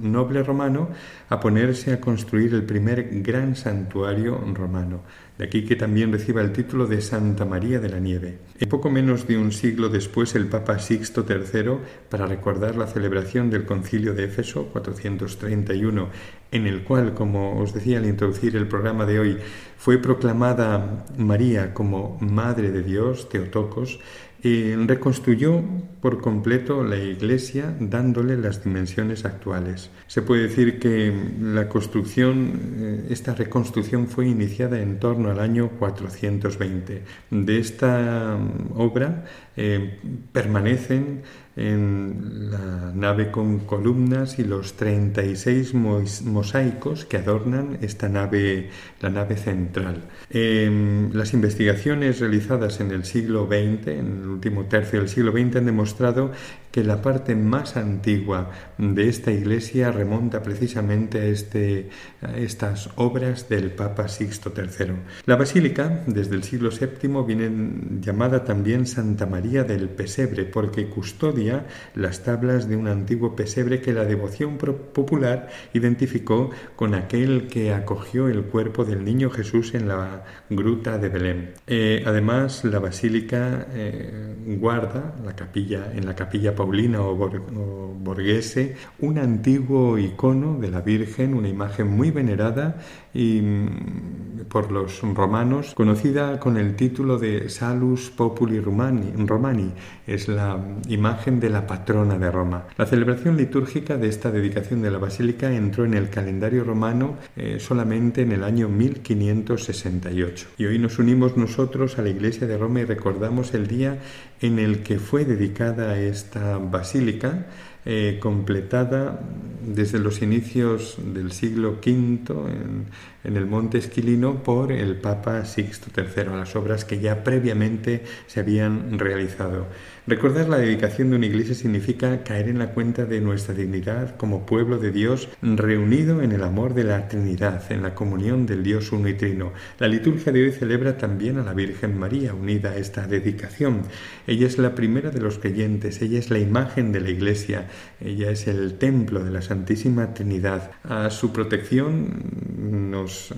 noble 0.01 0.44
romano, 0.44 0.90
a 1.30 1.40
ponerse 1.40 1.94
a 1.94 2.01
construir 2.01 2.54
el 2.54 2.63
primer 2.63 3.22
gran 3.22 3.56
santuario 3.56 4.42
romano. 4.54 5.01
Aquí 5.41 5.65
que 5.65 5.75
también 5.75 6.12
reciba 6.12 6.41
el 6.41 6.51
título 6.51 6.86
de 6.86 7.01
Santa 7.01 7.45
María 7.45 7.79
de 7.79 7.89
la 7.89 8.00
Nieve. 8.00 8.38
En 8.60 8.69
poco 8.69 8.91
menos 8.91 9.27
de 9.27 9.38
un 9.38 9.51
siglo 9.51 9.89
después, 9.89 10.36
el 10.36 10.48
Papa 10.48 10.77
Sixto 10.77 11.25
III, 11.27 11.77
para 12.10 12.27
recordar 12.27 12.75
la 12.75 12.86
celebración 12.86 13.50
del 13.50 13.65
Concilio 13.65 14.13
de 14.13 14.25
Éfeso 14.25 14.67
431, 14.67 16.10
en 16.51 16.67
el 16.67 16.83
cual, 16.83 17.15
como 17.15 17.60
os 17.60 17.74
decía 17.74 17.98
al 17.98 18.05
introducir 18.05 18.55
el 18.55 18.67
programa 18.67 19.07
de 19.07 19.19
hoy, 19.19 19.38
fue 19.77 19.98
proclamada 19.98 21.05
María 21.17 21.74
como 21.74 22.19
Madre 22.19 22.69
de 22.69 22.83
Dios, 22.83 23.27
Teotocos, 23.27 24.00
y 24.43 24.75
reconstruyó 24.75 25.63
por 26.01 26.19
completo 26.19 26.83
la 26.83 26.98
iglesia 26.98 27.75
dándole 27.79 28.36
las 28.38 28.63
dimensiones 28.63 29.24
actuales. 29.24 29.91
Se 30.07 30.24
puede 30.24 30.43
decir 30.43 30.79
que 30.79 31.13
la 31.39 31.69
construcción, 31.69 32.60
eh, 32.79 33.07
esta 33.12 33.36
reconstrucción 33.36 34.07
fue 34.07 34.27
iniciada 34.27 34.79
en 34.81 35.00
torno 35.00 35.29
al 35.29 35.39
año 35.39 35.69
420. 35.77 37.03
De 37.29 37.60
esta 37.60 38.36
mm, 38.38 38.79
obra 38.79 39.25
eh, 39.55 40.00
permanecen 40.31 41.21
en 41.62 42.50
la 42.50 42.91
nave 42.94 43.30
con 43.32 43.60
columnas 43.60 44.39
y 44.39 44.44
los 44.44 44.74
36 44.74 45.74
mosaicos 45.74 47.06
que 47.06 47.18
adornan 47.18 47.77
esta 47.82 48.10
nave, 48.10 48.70
la 49.00 49.10
nave 49.10 49.36
central. 49.38 50.01
Em, 50.30 51.12
las 51.13 51.34
investigaciones 51.34 52.20
realizadas 52.20 52.80
en 52.80 52.91
el 52.91 53.06
siglo 53.06 53.48
XX, 53.48 53.88
en 53.88 54.22
el 54.24 54.27
último 54.27 54.65
tercio 54.65 55.00
del 55.00 55.10
siglo 55.10 55.32
XX, 55.32 55.58
han 55.58 55.65
demostrado 55.65 56.32
que 56.72 56.84
la 56.84 57.01
parte 57.01 57.36
más 57.36 57.78
antigua 57.78 58.51
de 58.78 59.10
esta 59.10 59.32
iglesia 59.32 59.92
remonta 59.92 60.42
precisamente 60.42 61.20
a, 61.20 61.25
este, 61.25 61.90
a 62.22 62.38
estas 62.38 62.90
obras 62.96 63.50
del 63.50 63.72
Papa 63.72 64.08
Sixto 64.08 64.54
III. 64.56 64.94
La 65.25 65.36
basílica, 65.36 66.04
desde 66.08 66.36
el 66.36 66.44
siglo 66.44 66.70
VII, 66.70 67.24
viene 67.25 68.00
llamada 68.00 68.44
también 68.44 68.88
Santa 68.88 69.25
María 69.25 69.63
del 69.63 69.90
Pesebre, 69.90 70.46
porque 70.46 70.88
custodia 70.88 71.66
las 71.96 72.24
tablas 72.24 72.68
de 72.68 72.75
un 72.75 72.88
antiguo 72.88 73.36
pesebre 73.36 73.82
que 73.82 73.94
la 73.94 74.06
devoción 74.06 74.58
popular 74.58 75.50
identificó 75.74 76.51
con 76.75 76.96
aquel 76.96 77.48
que 77.48 77.74
acogió 77.74 78.28
el 78.28 78.44
cuerpo 78.44 78.86
del 78.86 79.04
niño 79.04 79.30
Jesús 79.30 79.74
en 79.74 79.88
la 79.88 80.24
gruta 80.50 80.98
de 80.98 81.10
Belén. 81.10 81.54
Eh, 81.68 82.04
además, 82.06 82.63
la 82.63 82.80
basílica 82.80 83.68
eh, 83.74 84.36
guarda 84.60 85.16
la 85.24 85.36
capilla, 85.36 85.92
en 85.94 86.06
la 86.06 86.16
capilla 86.16 86.56
Paulina 86.62 87.01
o, 87.01 87.15
Borghese, 87.15 88.75
un 89.00 89.18
antiguo 89.18 89.98
icono 89.98 90.60
de 90.60 90.70
la 90.70 90.82
Virgen, 90.82 91.34
una 91.34 91.50
imagen 91.50 91.88
muy 91.88 92.12
venerada 92.12 92.77
y, 93.13 93.41
mm, 93.41 94.46
por 94.50 94.72
los 94.72 95.01
romanos, 95.01 95.74
conocida 95.75 96.39
con 96.39 96.58
el 96.58 96.75
título 96.75 97.18
de 97.18 97.50
Salus 97.50 98.10
Populi 98.10 98.60
Romani. 98.60 99.72
Es 100.08 100.27
la 100.27 100.60
imagen 100.88 101.39
de 101.39 101.50
la 101.50 101.68
patrona 101.68 102.18
de 102.18 102.32
Roma. 102.32 102.65
La 102.77 102.86
celebración 102.86 103.38
litúrgica 103.38 103.98
de 103.98 104.08
esta 104.08 104.32
dedicación 104.32 104.82
de 104.82 104.91
la 104.91 104.98
basílica 104.98 105.51
entró 105.53 105.86
en 105.86 105.94
el 105.94 106.10
calendario 106.10 106.63
romano 106.63 107.15
eh, 107.36 107.58
solamente 107.60 108.22
en 108.22 108.32
el 108.32 108.44
año 108.44 108.68
1568. 108.68 110.48
Y 110.58 110.65
hoy 110.65 110.80
nos 110.80 111.00
unimos 111.00 111.38
nosotros 111.38 111.98
a 111.98 112.01
la 112.01 112.10
Iglesia 112.10 112.48
de 112.48 112.58
Roma 112.58 112.82
y 112.82 112.86
recordamos 112.86 113.53
el 113.53 113.68
día 113.68 114.00
en 114.41 114.60
el 114.60 114.84
que 114.84 115.00
fue 115.00 115.24
dedicada 115.25 115.98
esta 116.00 116.58
basílica, 116.58 117.46
eh, 117.86 118.20
completada 118.22 119.20
desde 119.66 120.00
los 120.00 120.22
inicios 120.22 120.98
del 121.14 121.32
siglo 121.32 121.80
V 121.84 122.22
en, 122.50 122.88
el 123.24 123.46
Monte 123.46 123.78
Esquilino 123.78 124.42
por 124.42 124.72
el 124.72 124.96
Papa 124.96 125.46
Sixto 125.46 125.92
III, 125.96 126.26
las 126.36 126.56
obras 126.56 126.86
que 126.86 127.00
ya 127.00 127.24
previamente 127.24 128.04
se 128.26 128.40
habían 128.40 128.98
realizado. 128.98 129.68
Recordar 130.08 130.50
la 130.50 130.58
dedicación 130.58 131.12
de 131.12 131.18
una 131.18 131.28
iglesia 131.28 131.54
significa 131.54 132.24
caer 132.24 132.50
en 132.50 132.58
la 132.58 132.72
cuenta 132.72 133.06
de 133.06 133.22
nuestra 133.22 133.54
dignidad 133.54 134.16
como 134.16 134.48
pueblo 134.48 134.80
de 134.80 134.92
Dios 134.92 135.30
reunido 135.44 136.24
en 136.24 136.32
el 136.32 136.44
amor 136.44 136.74
de 136.74 136.84
la 136.84 137.08
Trinidad, 137.08 137.72
en 137.72 137.84
la 137.84 137.94
comunión 137.94 138.48
del 138.48 138.64
Dios 138.64 138.92
uno 138.92 139.08
y 139.08 139.14
trino. 139.14 139.54
La 139.78 139.88
liturgia 139.88 140.32
de 140.32 140.44
hoy 140.44 140.52
celebra 140.52 140.98
también 140.98 141.38
a 141.38 141.44
la 141.44 141.54
Virgen 141.54 142.00
María 142.00 142.34
unida 142.34 142.72
a 142.72 142.78
esta 142.78 143.06
dedicación. 143.06 143.84
Ella 144.26 144.48
es 144.48 144.58
la 144.58 144.74
primera 144.74 145.12
de 145.12 145.22
los 145.22 145.38
creyentes, 145.38 146.02
ella 146.02 146.18
es 146.18 146.32
la 146.32 146.40
imagen 146.40 146.92
de 146.92 147.02
la 147.02 147.12
iglesia, 147.12 147.70
ella 148.00 148.32
es 148.32 148.48
el 148.48 148.78
templo 148.78 149.24
de 149.24 149.32
la 149.32 149.42
Santísima 149.42 150.13
Trinidad. 150.13 150.72
A 150.84 151.10
su 151.10 151.32
protección 151.32 152.90
nos 152.92 153.34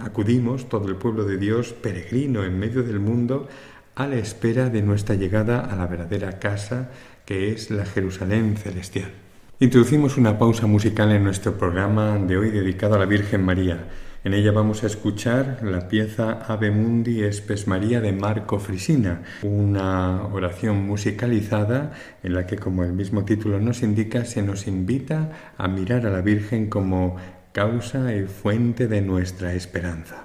acudimos 0.00 0.68
todo 0.68 0.88
el 0.88 0.96
pueblo 0.96 1.24
de 1.24 1.38
Dios 1.38 1.72
peregrino 1.72 2.44
en 2.44 2.58
medio 2.58 2.82
del 2.82 3.00
mundo 3.00 3.48
a 3.94 4.06
la 4.06 4.16
espera 4.16 4.70
de 4.70 4.82
nuestra 4.82 5.14
llegada 5.14 5.60
a 5.60 5.76
la 5.76 5.86
verdadera 5.86 6.38
casa 6.38 6.90
que 7.24 7.52
es 7.52 7.70
la 7.70 7.86
Jerusalén 7.86 8.56
celestial. 8.56 9.10
Introducimos 9.60 10.16
una 10.16 10.36
pausa 10.38 10.66
musical 10.66 11.12
en 11.12 11.24
nuestro 11.24 11.56
programa 11.56 12.18
de 12.18 12.36
hoy 12.36 12.50
dedicado 12.50 12.96
a 12.96 12.98
la 12.98 13.06
Virgen 13.06 13.44
María. 13.44 13.88
En 14.24 14.32
ella 14.32 14.52
vamos 14.52 14.82
a 14.82 14.86
escuchar 14.86 15.58
la 15.62 15.86
pieza 15.86 16.38
Ave 16.48 16.70
Mundi 16.70 17.22
Espes 17.22 17.66
María 17.66 18.00
de 18.00 18.12
Marco 18.12 18.58
Frisina, 18.58 19.20
una 19.42 20.24
oración 20.28 20.86
musicalizada 20.86 21.92
en 22.22 22.32
la 22.32 22.46
que, 22.46 22.56
como 22.56 22.84
el 22.84 22.94
mismo 22.94 23.26
título 23.26 23.60
nos 23.60 23.82
indica, 23.82 24.24
se 24.24 24.40
nos 24.40 24.66
invita 24.66 25.52
a 25.58 25.68
mirar 25.68 26.06
a 26.06 26.10
la 26.10 26.22
Virgen 26.22 26.70
como 26.70 27.16
causa 27.52 28.14
y 28.14 28.24
fuente 28.24 28.88
de 28.88 29.02
nuestra 29.02 29.52
esperanza. 29.52 30.23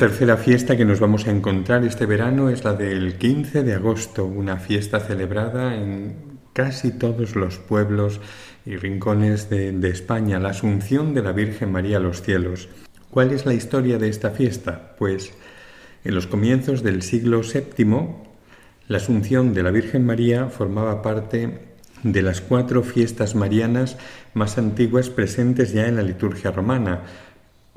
Tercera 0.00 0.38
fiesta 0.38 0.78
que 0.78 0.86
nos 0.86 0.98
vamos 0.98 1.26
a 1.26 1.30
encontrar 1.30 1.84
este 1.84 2.06
verano 2.06 2.48
es 2.48 2.64
la 2.64 2.72
del 2.72 3.18
15 3.18 3.62
de 3.64 3.74
agosto, 3.74 4.24
una 4.24 4.56
fiesta 4.56 4.98
celebrada 4.98 5.76
en 5.76 6.40
casi 6.54 6.90
todos 6.90 7.36
los 7.36 7.58
pueblos 7.58 8.18
y 8.64 8.76
rincones 8.76 9.50
de, 9.50 9.76
España, 9.90 10.40
la 10.40 10.48
Asunción 10.48 11.12
de 11.12 11.20
la 11.20 11.32
Virgen 11.32 11.70
María 11.70 11.98
a 11.98 12.00
los 12.00 12.22
cielos. 12.22 12.70
¿Cuál 13.10 13.32
es 13.32 13.44
la 13.44 13.52
historia 13.52 13.98
de 13.98 14.08
esta 14.08 14.30
fiesta? 14.30 14.96
Pues 14.96 15.34
en 16.02 16.14
los 16.14 16.26
comienzos 16.26 16.82
del 16.82 17.02
siglo 17.02 17.42
VII, 17.42 18.06
la 18.88 18.96
Asunción 18.96 19.52
de 19.52 19.62
la 19.62 19.70
Virgen 19.70 20.06
María 20.06 20.46
formaba 20.46 21.02
parte 21.02 21.58
de 22.02 22.22
las 22.22 22.40
cuatro 22.40 22.82
fiestas 22.82 23.34
marianas 23.34 23.98
más 24.32 24.56
antiguas 24.56 25.10
presentes 25.10 25.74
ya 25.74 25.86
en 25.88 25.96
la 25.96 26.02
liturgia 26.02 26.52
romana, 26.52 27.02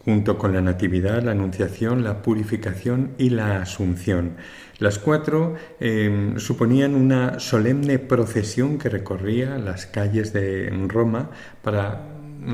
junto 0.06 0.38
con 0.38 0.54
la 0.54 0.62
Natividad, 0.62 1.24
la 1.24 1.32
Anunciación, 1.32 2.04
la 2.04 2.22
Purificación 2.22 3.12
y 3.18 3.30
la 3.30 3.62
Asunción. 3.62 4.36
Las 4.80 5.00
cuatro 5.00 5.56
em, 5.80 6.38
suponían 6.40 6.96
una 6.96 7.40
solemne 7.40 8.00
procesión 8.00 8.78
que 8.78 8.90
recorría 8.90 9.58
las 9.58 9.86
calles 9.86 10.34
de 10.34 10.70
Roma 10.88 11.30
para 11.62 12.10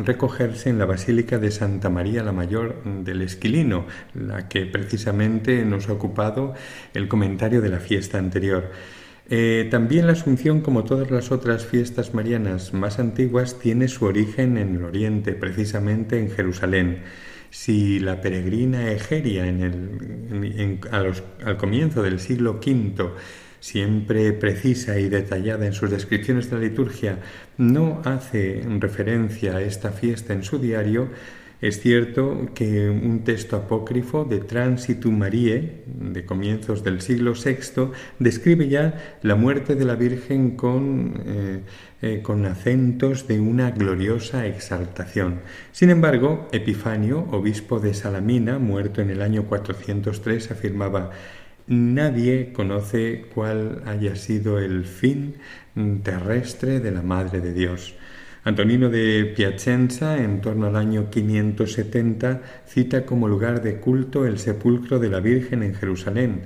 recogerse 0.06 0.70
en 0.70 0.78
la 0.78 0.86
Basílica 0.86 1.40
de 1.40 1.50
Santa 1.50 1.90
María 1.90 2.22
la 2.24 2.32
Mayor 2.32 2.84
del 2.84 3.24
Esquilino, 3.24 3.88
la 4.14 4.48
que 4.48 4.68
precisamente 4.68 5.66
nos 5.66 5.90
ha 5.90 5.94
ocupado 5.94 6.54
el 6.94 7.08
comentario 7.08 7.62
de 7.62 7.70
la 7.70 7.80
fiesta 7.80 8.20
anterior. 8.20 8.70
Eh, 9.32 9.68
también 9.72 10.06
la 10.06 10.14
Asunción, 10.14 10.62
como 10.62 10.84
todas 10.84 11.10
las 11.10 11.32
otras 11.32 11.66
fiestas 11.66 12.14
marianas 12.14 12.74
más 12.74 13.00
antiguas, 13.00 13.58
tiene 13.58 13.88
su 13.88 14.06
origen 14.06 14.58
en 14.58 14.76
el 14.76 14.84
Oriente, 14.84 15.34
precisamente 15.34 16.20
en 16.20 16.30
Jerusalén 16.30 17.04
si 17.50 18.00
la 18.00 18.22
peregrina 18.22 18.92
Egeria 18.92 19.48
en 19.48 19.62
el, 19.62 20.80
al 20.92 21.58
comienzo 21.58 22.04
del 22.04 22.20
siglo 22.20 22.60
V, 22.64 23.10
siempre 23.60 24.32
precisa 24.34 25.00
y 25.00 25.10
detallada 25.10 25.66
en 25.66 25.74
sus 25.74 25.90
descripciones 25.90 26.50
de 26.50 26.58
la 26.58 26.64
liturgia, 26.64 27.20
no 27.58 28.02
hace 28.06 28.64
referencia 28.80 29.58
a 29.58 29.62
esta 29.62 29.92
fiesta 29.92 30.34
en 30.34 30.44
su 30.44 30.60
diario, 30.60 31.10
es 31.62 31.82
cierto 31.82 32.50
que 32.54 32.90
un 32.90 33.24
texto 33.26 33.58
apócrifo 33.58 34.24
de 34.24 34.40
Transitum 34.40 35.18
Mariae, 35.18 35.84
de 35.86 36.26
comienzos 36.26 36.84
del 36.84 37.02
siglo 37.02 37.34
VI, 37.34 37.92
describe 38.18 38.70
ya 38.70 39.18
la 39.24 39.36
muerte 39.36 39.76
de 39.76 39.84
la 39.84 39.96
Virgen 39.96 40.56
con, 40.56 41.22
eh, 41.26 41.60
eh, 42.02 42.22
con 42.22 42.46
acentos 42.46 43.28
de 43.28 43.42
una 43.42 43.72
gloriosa 43.72 44.48
exaltación. 44.48 45.42
Sin 45.74 45.90
embargo, 45.90 46.48
Epifanio, 46.54 47.28
obispo 47.32 47.82
de 47.82 47.94
Salamina, 47.94 48.58
muerto 48.58 49.02
en 49.02 49.10
el 49.10 49.22
año 49.22 49.44
403, 49.44 50.52
afirmaba 50.52 51.12
Nadie 51.68 52.52
conoce 52.52 53.26
cuál 53.36 53.84
haya 53.86 54.16
sido 54.16 54.58
el 54.60 54.86
fin 54.86 55.36
terrestre 56.04 56.80
de 56.80 56.92
la 56.92 57.04
Madre 57.04 57.42
de 57.42 57.54
Dios. 57.54 57.96
Antonino 58.44 58.90
de 58.90 59.34
Piacenza, 59.36 60.18
en 60.18 60.42
torno 60.42 60.68
al 60.68 60.76
año 60.76 61.10
570, 61.10 62.42
cita 62.66 63.06
como 63.06 63.28
lugar 63.28 63.62
de 63.62 63.80
culto 63.80 64.26
el 64.26 64.40
sepulcro 64.40 64.98
de 65.00 65.10
la 65.10 65.20
Virgen 65.20 65.62
en 65.62 65.76
Jerusalén, 65.76 66.44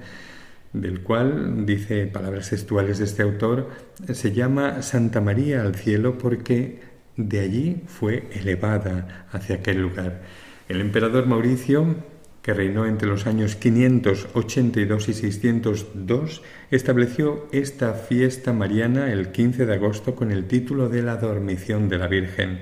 del 0.73 1.01
cual, 1.01 1.65
dice 1.65 2.07
palabras 2.07 2.49
textuales 2.49 2.97
de 2.97 3.05
este 3.05 3.21
autor, 3.21 3.69
se 4.11 4.31
llama 4.31 4.81
Santa 4.81 5.21
María 5.21 5.61
al 5.61 5.75
cielo 5.75 6.17
porque 6.17 6.81
de 7.15 7.39
allí 7.39 7.83
fue 7.85 8.27
elevada 8.33 9.27
hacia 9.31 9.57
aquel 9.57 9.81
lugar. 9.81 10.21
El 10.67 10.81
emperador 10.81 11.27
Mauricio 11.27 11.95
que 12.43 12.53
reinó 12.53 12.85
entre 12.85 13.07
los 13.07 13.25
años 13.25 13.55
582 13.55 15.09
y 15.09 15.13
602, 15.13 16.43
estableció 16.71 17.47
esta 17.53 17.93
fiesta 17.93 18.51
mariana 18.51 19.11
el 19.13 19.31
15 19.31 19.65
de 19.65 19.73
agosto 19.73 20.13
con 20.13 20.29
el 20.29 20.45
título 20.45 20.89
de 20.89 21.03
la 21.03 21.15
Dormición 21.15 21.87
de 21.87 21.97
la 21.97 22.07
Virgen. 22.07 22.59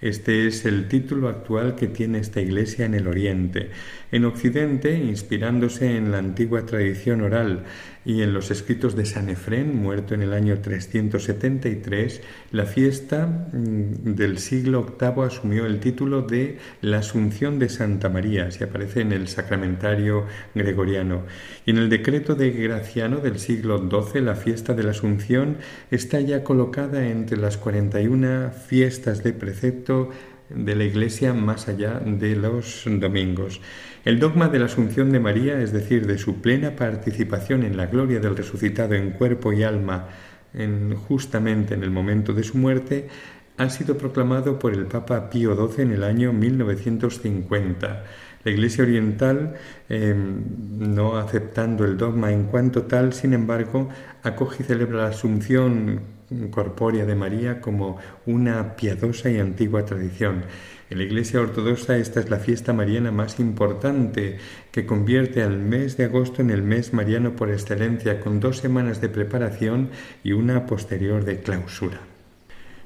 Este 0.00 0.46
es 0.46 0.64
el 0.64 0.88
título 0.88 1.28
actual 1.28 1.76
que 1.76 1.86
tiene 1.86 2.18
esta 2.18 2.40
iglesia 2.40 2.86
en 2.86 2.94
el 2.94 3.06
Oriente. 3.06 3.70
En 4.12 4.24
Occidente, 4.24 4.98
inspirándose 4.98 5.96
en 5.96 6.10
la 6.10 6.18
antigua 6.18 6.66
tradición 6.66 7.20
oral 7.20 7.64
y 8.04 8.22
en 8.22 8.32
los 8.32 8.50
escritos 8.50 8.96
de 8.96 9.04
San 9.04 9.28
Efrén, 9.28 9.76
muerto 9.76 10.14
en 10.14 10.22
el 10.22 10.32
año 10.32 10.58
373, 10.60 12.22
la 12.50 12.64
fiesta 12.64 13.26
mm, 13.26 14.14
del 14.14 14.38
siglo 14.38 14.96
VIII 14.98 15.26
asumió 15.26 15.66
el 15.66 15.80
título 15.80 16.22
de 16.22 16.58
la 16.80 16.98
Asunción 16.98 17.58
de 17.58 17.68
Santa 17.68 18.08
María, 18.08 18.50
se 18.50 18.64
aparece 18.64 19.02
en 19.02 19.12
el 19.12 19.28
sacramentario 19.28 20.26
gregoriano. 20.54 21.22
Y 21.64 21.70
en 21.70 21.78
el 21.78 21.88
decreto 21.88 22.34
de 22.34 22.50
Graciano 22.50 23.18
del 23.18 23.38
siglo 23.38 23.78
XII, 23.78 24.22
la 24.22 24.34
fiesta 24.34 24.74
de 24.74 24.82
la 24.82 24.90
Asunción 24.90 25.58
está 25.90 26.20
ya 26.20 26.42
colocada 26.42 27.06
entre 27.06 27.36
las 27.36 27.58
41 27.58 28.50
fiestas 28.66 29.22
de 29.22 29.34
precepto 29.34 30.10
de 30.54 30.74
la 30.76 30.84
Iglesia 30.84 31.32
más 31.32 31.68
allá 31.68 32.00
de 32.04 32.36
los 32.36 32.84
domingos. 32.86 33.60
El 34.04 34.18
dogma 34.18 34.48
de 34.48 34.58
la 34.58 34.66
Asunción 34.66 35.12
de 35.12 35.20
María, 35.20 35.60
es 35.60 35.72
decir, 35.72 36.06
de 36.06 36.18
su 36.18 36.40
plena 36.40 36.76
participación 36.76 37.62
en 37.62 37.76
la 37.76 37.86
gloria 37.86 38.20
del 38.20 38.36
resucitado 38.36 38.94
en 38.94 39.10
cuerpo 39.10 39.52
y 39.52 39.62
alma 39.62 40.08
en, 40.54 40.94
justamente 40.94 41.74
en 41.74 41.82
el 41.82 41.90
momento 41.90 42.32
de 42.32 42.42
su 42.42 42.58
muerte, 42.58 43.08
ha 43.56 43.68
sido 43.68 43.98
proclamado 43.98 44.58
por 44.58 44.72
el 44.72 44.86
Papa 44.86 45.28
Pío 45.28 45.54
XII 45.54 45.82
en 45.82 45.92
el 45.92 46.04
año 46.04 46.32
1950. 46.32 48.04
La 48.42 48.50
Iglesia 48.50 48.84
Oriental, 48.84 49.54
em, 49.90 50.42
no 50.78 51.18
aceptando 51.18 51.84
el 51.84 51.98
dogma 51.98 52.32
en 52.32 52.44
cuanto 52.44 52.84
tal, 52.84 53.12
sin 53.12 53.34
embargo, 53.34 53.90
acoge 54.22 54.62
y 54.62 54.66
celebra 54.66 55.02
la 55.02 55.08
Asunción 55.08 56.19
corpórea 56.50 57.04
de 57.04 57.14
María 57.14 57.60
como 57.60 57.98
una 58.26 58.76
piadosa 58.76 59.30
y 59.30 59.38
antigua 59.38 59.84
tradición. 59.84 60.44
En 60.90 60.98
la 60.98 61.04
Iglesia 61.04 61.40
Ortodoxa 61.40 61.96
esta 61.96 62.18
es 62.18 62.30
la 62.30 62.38
fiesta 62.38 62.72
mariana 62.72 63.12
más 63.12 63.38
importante 63.38 64.38
que 64.72 64.86
convierte 64.86 65.42
al 65.42 65.58
mes 65.58 65.96
de 65.96 66.06
agosto 66.06 66.42
en 66.42 66.50
el 66.50 66.62
mes 66.62 66.92
mariano 66.92 67.36
por 67.36 67.50
excelencia, 67.50 68.20
con 68.20 68.40
dos 68.40 68.58
semanas 68.58 69.00
de 69.00 69.08
preparación 69.08 69.90
y 70.24 70.32
una 70.32 70.66
posterior 70.66 71.24
de 71.24 71.40
clausura. 71.40 72.00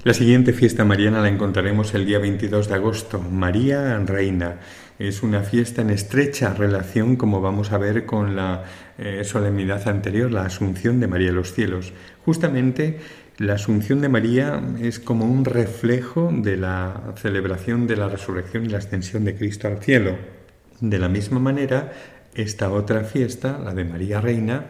La 0.03 0.13
siguiente 0.13 0.53
fiesta 0.53 0.85
mariana 0.85 1.19
la 1.19 1.29
encontraremos 1.29 1.95
el 1.95 2.05
día 2.05 2.19
22 2.19 2.67
de 2.67 2.75
agosto, 2.75 3.19
María 3.19 3.97
Reina. 4.05 4.59
Es 4.99 5.23
una 5.23 5.41
fiesta 5.41 5.81
en 5.81 5.89
estrecha 5.89 6.53
relación, 6.53 7.15
como 7.15 7.41
vamos 7.41 7.71
a 7.71 7.79
ver, 7.79 8.05
con 8.05 8.35
la 8.35 8.65
eh, 8.99 9.23
solemnidad 9.23 9.87
anterior, 9.87 10.31
la 10.31 10.45
Asunción 10.45 10.99
de 10.99 11.07
María 11.07 11.31
a 11.31 11.33
los 11.33 11.53
cielos. 11.53 11.91
Justamente 12.23 12.99
la 13.37 13.55
Asunción 13.55 13.99
de 13.99 14.07
María 14.09 14.61
es 14.79 14.99
como 14.99 15.25
un 15.25 15.43
reflejo 15.43 16.31
de 16.33 16.55
la 16.55 17.13
celebración 17.17 17.85
de 17.85 17.97
la 17.97 18.07
resurrección 18.07 18.65
y 18.65 18.69
la 18.69 18.77
ascensión 18.77 19.25
de 19.25 19.35
Cristo 19.35 19.67
al 19.67 19.79
cielo. 19.79 20.15
De 20.79 20.99
la 20.99 21.09
misma 21.09 21.39
manera, 21.39 21.91
esta 22.33 22.71
otra 22.71 23.03
fiesta, 23.03 23.59
la 23.59 23.73
de 23.73 23.83
María 23.83 24.21
Reina, 24.21 24.65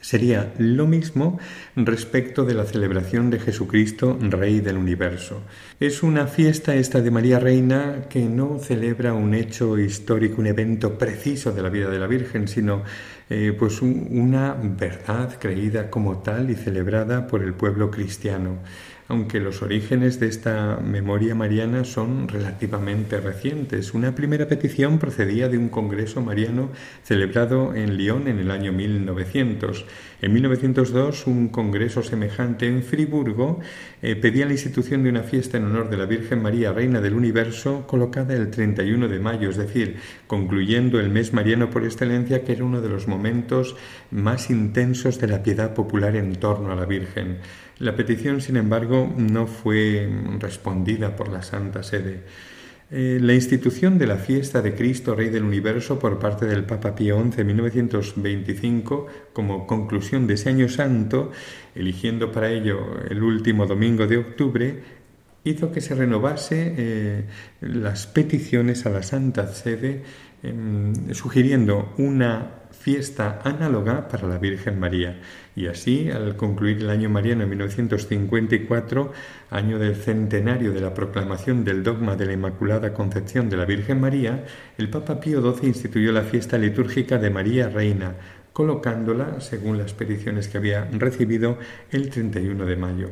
sería 0.00 0.52
lo 0.58 0.86
mismo 0.86 1.38
respecto 1.76 2.44
de 2.44 2.54
la 2.54 2.64
celebración 2.64 3.30
de 3.30 3.40
Jesucristo, 3.40 4.18
Rey 4.20 4.60
del 4.60 4.76
universo. 4.76 5.42
Es 5.80 6.02
una 6.02 6.26
fiesta 6.26 6.74
esta 6.74 7.00
de 7.00 7.10
María 7.10 7.38
Reina 7.38 8.04
que 8.08 8.22
no 8.22 8.58
celebra 8.58 9.12
un 9.12 9.34
hecho 9.34 9.78
histórico, 9.78 10.40
un 10.40 10.46
evento 10.46 10.98
preciso 10.98 11.52
de 11.52 11.62
la 11.62 11.68
vida 11.68 11.90
de 11.90 11.98
la 11.98 12.06
Virgen, 12.06 12.48
sino 12.48 12.82
eh, 13.30 13.54
pues 13.58 13.82
una 13.82 14.54
verdad 14.54 15.38
creída 15.38 15.90
como 15.90 16.18
tal 16.18 16.50
y 16.50 16.54
celebrada 16.54 17.26
por 17.26 17.42
el 17.42 17.52
pueblo 17.52 17.90
cristiano, 17.90 18.58
aunque 19.08 19.40
los 19.40 19.62
orígenes 19.62 20.20
de 20.20 20.28
esta 20.28 20.78
memoria 20.84 21.34
mariana 21.34 21.84
son 21.84 22.28
relativamente 22.28 23.18
recientes. 23.20 23.94
Una 23.94 24.14
primera 24.14 24.48
petición 24.48 24.98
procedía 24.98 25.48
de 25.48 25.56
un 25.56 25.70
congreso 25.70 26.20
mariano 26.20 26.70
celebrado 27.02 27.74
en 27.74 27.96
Lyon 27.96 28.28
en 28.28 28.38
el 28.38 28.50
año 28.50 28.70
1900. 28.72 29.86
En 30.20 30.32
1902, 30.34 31.26
un 31.26 31.48
congreso 31.48 32.02
semejante 32.02 32.66
en 32.66 32.82
Friburgo 32.82 33.60
eh, 34.02 34.14
pedía 34.14 34.44
la 34.44 34.52
institución 34.52 35.02
de 35.02 35.10
una 35.10 35.22
fiesta 35.22 35.56
en 35.56 35.64
honor 35.64 35.88
de 35.88 35.96
la 35.96 36.04
Virgen 36.04 36.42
María, 36.42 36.72
Reina 36.72 37.00
del 37.00 37.14
Universo, 37.14 37.86
colocada 37.86 38.34
el 38.34 38.50
31 38.50 39.08
de 39.08 39.20
mayo, 39.20 39.48
es 39.48 39.56
decir, 39.56 39.96
concluyendo 40.26 41.00
el 41.00 41.08
mes 41.08 41.32
mariano 41.32 41.70
por 41.70 41.84
excelencia, 41.84 42.44
que 42.44 42.52
era 42.52 42.64
uno 42.64 42.82
de 42.82 42.90
los 42.90 43.08
momentos 43.08 43.74
más 44.10 44.50
intensos 44.50 45.18
de 45.18 45.28
la 45.28 45.42
piedad 45.42 45.72
popular 45.72 46.14
en 46.16 46.36
torno 46.36 46.72
a 46.72 46.76
la 46.76 46.84
Virgen. 46.84 47.38
La 47.78 47.94
petición, 47.94 48.40
sin 48.40 48.56
embargo, 48.56 49.12
no 49.16 49.46
fue 49.46 50.10
respondida 50.40 51.14
por 51.14 51.28
la 51.28 51.42
Santa 51.42 51.82
Sede. 51.84 52.22
Eh, 52.90 53.18
la 53.20 53.34
institución 53.34 53.98
de 53.98 54.06
la 54.06 54.16
fiesta 54.16 54.62
de 54.62 54.74
Cristo 54.74 55.14
Rey 55.14 55.28
del 55.28 55.44
Universo 55.44 55.98
por 55.98 56.18
parte 56.18 56.46
del 56.46 56.64
Papa 56.64 56.94
Pío 56.94 57.22
XI 57.22 57.42
en 57.42 57.46
1925 57.48 59.06
como 59.34 59.66
conclusión 59.66 60.26
de 60.26 60.34
ese 60.34 60.48
año 60.48 60.70
santo, 60.70 61.30
eligiendo 61.74 62.32
para 62.32 62.50
ello 62.50 62.78
el 63.10 63.22
último 63.22 63.66
domingo 63.66 64.06
de 64.06 64.16
octubre, 64.16 64.82
hizo 65.48 65.72
que 65.72 65.80
se 65.80 65.94
renovase 65.94 66.74
eh, 66.76 67.24
las 67.60 68.06
peticiones 68.06 68.86
a 68.86 68.90
la 68.90 69.02
Santa 69.02 69.48
Sede, 69.48 70.02
em, 70.42 71.12
sugiriendo 71.14 71.94
una 71.98 72.58
fiesta 72.70 73.40
análoga 73.44 74.08
para 74.08 74.28
la 74.28 74.38
Virgen 74.38 74.78
María. 74.78 75.20
Y 75.56 75.66
así, 75.66 76.10
al 76.10 76.36
concluir 76.36 76.78
el 76.78 76.90
año 76.90 77.10
mariano 77.10 77.42
en 77.42 77.50
1954, 77.50 79.12
año 79.50 79.78
del 79.78 79.96
centenario 79.96 80.72
de 80.72 80.80
la 80.80 80.94
proclamación 80.94 81.64
del 81.64 81.82
dogma 81.82 82.16
de 82.16 82.26
la 82.26 82.32
Inmaculada 82.34 82.94
Concepción 82.94 83.50
de 83.50 83.56
la 83.56 83.64
Virgen 83.64 84.00
María, 84.00 84.44
el 84.78 84.88
Papa 84.88 85.20
Pío 85.20 85.42
XII 85.42 85.68
instituyó 85.68 86.12
la 86.12 86.22
fiesta 86.22 86.56
litúrgica 86.56 87.18
de 87.18 87.30
María 87.30 87.68
Reina, 87.68 88.14
colocándola, 88.52 89.40
según 89.40 89.78
las 89.78 89.92
peticiones 89.92 90.48
que 90.48 90.58
había 90.58 90.84
recibido, 90.84 91.58
el 91.90 92.10
31 92.10 92.64
de 92.64 92.76
mayo. 92.76 93.10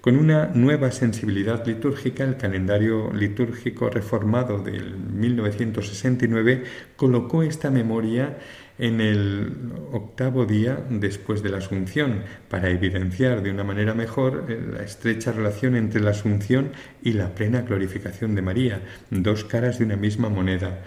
Con 0.00 0.16
una 0.16 0.46
nueva 0.54 0.92
sensibilidad 0.92 1.66
litúrgica, 1.66 2.22
el 2.22 2.36
calendario 2.36 3.12
litúrgico 3.12 3.90
reformado 3.90 4.58
del 4.58 4.96
1969 4.96 6.62
colocó 6.94 7.42
esta 7.42 7.68
memoria 7.70 8.38
en 8.78 9.00
el 9.00 9.72
octavo 9.90 10.46
día 10.46 10.78
después 10.88 11.42
de 11.42 11.48
la 11.50 11.58
Asunción, 11.58 12.22
para 12.48 12.70
evidenciar 12.70 13.42
de 13.42 13.50
una 13.50 13.64
manera 13.64 13.92
mejor 13.92 14.46
eh, 14.48 14.60
la 14.72 14.84
estrecha 14.84 15.32
relación 15.32 15.74
entre 15.74 16.00
la 16.00 16.10
Asunción 16.10 16.70
y 17.02 17.14
la 17.14 17.34
plena 17.34 17.62
glorificación 17.62 18.36
de 18.36 18.42
María, 18.42 18.82
dos 19.10 19.44
caras 19.44 19.80
de 19.80 19.84
una 19.84 19.96
misma 19.96 20.28
moneda. 20.28 20.78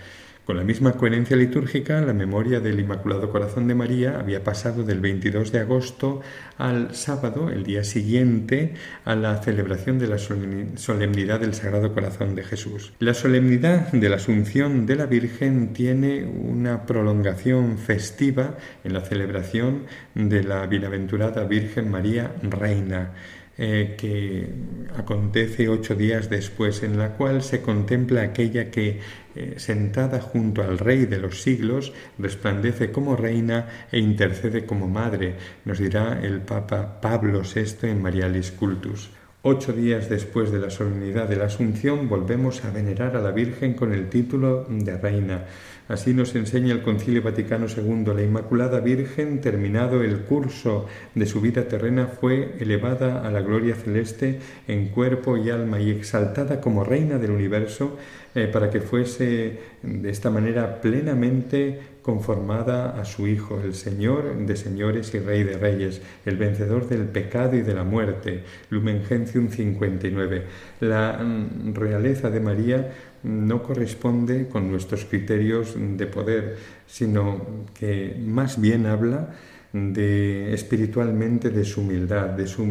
Con 0.51 0.57
la 0.57 0.65
misma 0.65 0.91
coherencia 0.91 1.37
litúrgica, 1.37 2.01
la 2.01 2.11
memoria 2.11 2.59
del 2.59 2.77
Inmaculado 2.77 3.31
Corazón 3.31 3.69
de 3.69 3.73
María 3.73 4.19
había 4.19 4.43
pasado 4.43 4.83
del 4.83 4.99
22 4.99 5.53
de 5.53 5.59
agosto 5.59 6.19
al 6.57 6.93
sábado, 6.93 7.49
el 7.49 7.63
día 7.63 7.85
siguiente, 7.85 8.73
a 9.05 9.15
la 9.15 9.37
celebración 9.37 9.97
de 9.97 10.07
la 10.07 10.17
solemnidad 10.17 11.39
del 11.39 11.53
Sagrado 11.53 11.93
Corazón 11.93 12.35
de 12.35 12.43
Jesús. 12.43 12.91
La 12.99 13.13
solemnidad 13.13 13.93
de 13.93 14.09
la 14.09 14.17
Asunción 14.17 14.85
de 14.85 14.97
la 14.97 15.05
Virgen 15.05 15.71
tiene 15.71 16.25
una 16.25 16.85
prolongación 16.85 17.77
festiva 17.77 18.57
en 18.83 18.91
la 18.91 19.05
celebración 19.05 19.85
de 20.15 20.43
la 20.43 20.67
Bienaventurada 20.67 21.45
Virgen 21.45 21.89
María 21.89 22.35
Reina 22.43 23.13
eh, 23.63 23.93
que 23.95 24.49
acontece 24.97 25.69
ocho 25.69 25.93
días 25.93 26.31
después, 26.31 26.81
en 26.81 26.97
la 26.97 27.13
cual 27.13 27.43
se 27.43 27.61
contempla 27.61 28.23
aquella 28.23 28.71
que, 28.71 28.99
eh, 29.35 29.53
sentada 29.57 30.19
junto 30.19 30.63
al 30.63 30.79
Rey 30.79 31.05
de 31.05 31.19
los 31.19 31.43
siglos, 31.43 31.93
resplandece 32.17 32.91
como 32.91 33.15
reina 33.15 33.67
e 33.91 33.99
intercede 33.99 34.65
como 34.65 34.87
madre, 34.87 35.35
nos 35.63 35.77
dirá 35.77 36.19
el 36.23 36.41
Papa 36.41 36.99
Pablo 37.01 37.43
VI 37.43 37.87
en 37.91 38.01
Marialis 38.01 38.51
Cultus. 38.51 39.11
Ocho 39.43 39.73
días 39.73 40.09
después 40.09 40.51
de 40.51 40.59
la 40.59 40.71
solemnidad 40.71 41.29
de 41.29 41.35
la 41.35 41.45
Asunción 41.45 42.09
volvemos 42.09 42.65
a 42.65 42.71
venerar 42.71 43.15
a 43.15 43.21
la 43.21 43.31
Virgen 43.31 43.75
con 43.75 43.93
el 43.93 44.09
título 44.09 44.65
de 44.69 44.97
Reina. 44.97 45.45
Así 45.91 46.13
nos 46.13 46.33
enseña 46.35 46.71
el 46.71 46.83
Concilio 46.83 47.21
Vaticano 47.21 47.65
II. 47.67 48.13
La 48.15 48.23
Inmaculada 48.23 48.79
Virgen, 48.79 49.41
terminado 49.41 50.01
el 50.01 50.21
curso 50.21 50.85
de 51.15 51.25
su 51.25 51.41
vida 51.41 51.67
terrena, 51.67 52.07
fue 52.07 52.55
elevada 52.61 53.27
a 53.27 53.29
la 53.29 53.41
gloria 53.41 53.75
celeste 53.75 54.39
en 54.69 54.87
cuerpo 54.87 55.35
y 55.35 55.49
alma 55.49 55.81
y 55.81 55.89
exaltada 55.89 56.61
como 56.61 56.85
reina 56.85 57.17
del 57.17 57.31
universo 57.31 57.97
eh, 58.33 58.47
para 58.47 58.69
que 58.69 58.79
fuese 58.79 59.59
de 59.83 60.09
esta 60.09 60.29
manera 60.29 60.79
plenamente 60.79 61.81
conformada 62.01 62.99
a 62.99 63.03
su 63.03 63.27
Hijo, 63.27 63.59
el 63.61 63.73
Señor 63.73 64.37
de 64.37 64.55
señores 64.55 65.13
y 65.13 65.19
Rey 65.19 65.43
de 65.43 65.57
reyes, 65.57 66.01
el 66.25 66.37
vencedor 66.37 66.87
del 66.87 67.03
pecado 67.03 67.57
y 67.57 67.61
de 67.61 67.73
la 67.73 67.83
muerte. 67.83 68.43
Lumen 68.69 69.03
Gentium 69.03 69.49
59. 69.49 70.43
La 70.79 71.21
mm, 71.21 71.73
realeza 71.75 72.29
de 72.29 72.39
María 72.39 72.93
no 73.23 73.63
corresponde 73.63 74.47
con 74.47 74.69
nuestros 74.71 75.05
criterios 75.05 75.75
de 75.77 76.05
poder, 76.07 76.57
sino 76.87 77.65
que 77.73 78.15
más 78.19 78.59
bien 78.59 78.85
habla 78.85 79.35
de 79.73 80.53
espiritualmente 80.53 81.49
de 81.49 81.63
su 81.63 81.81
humildad, 81.81 82.29
de 82.29 82.47
su 82.47 82.65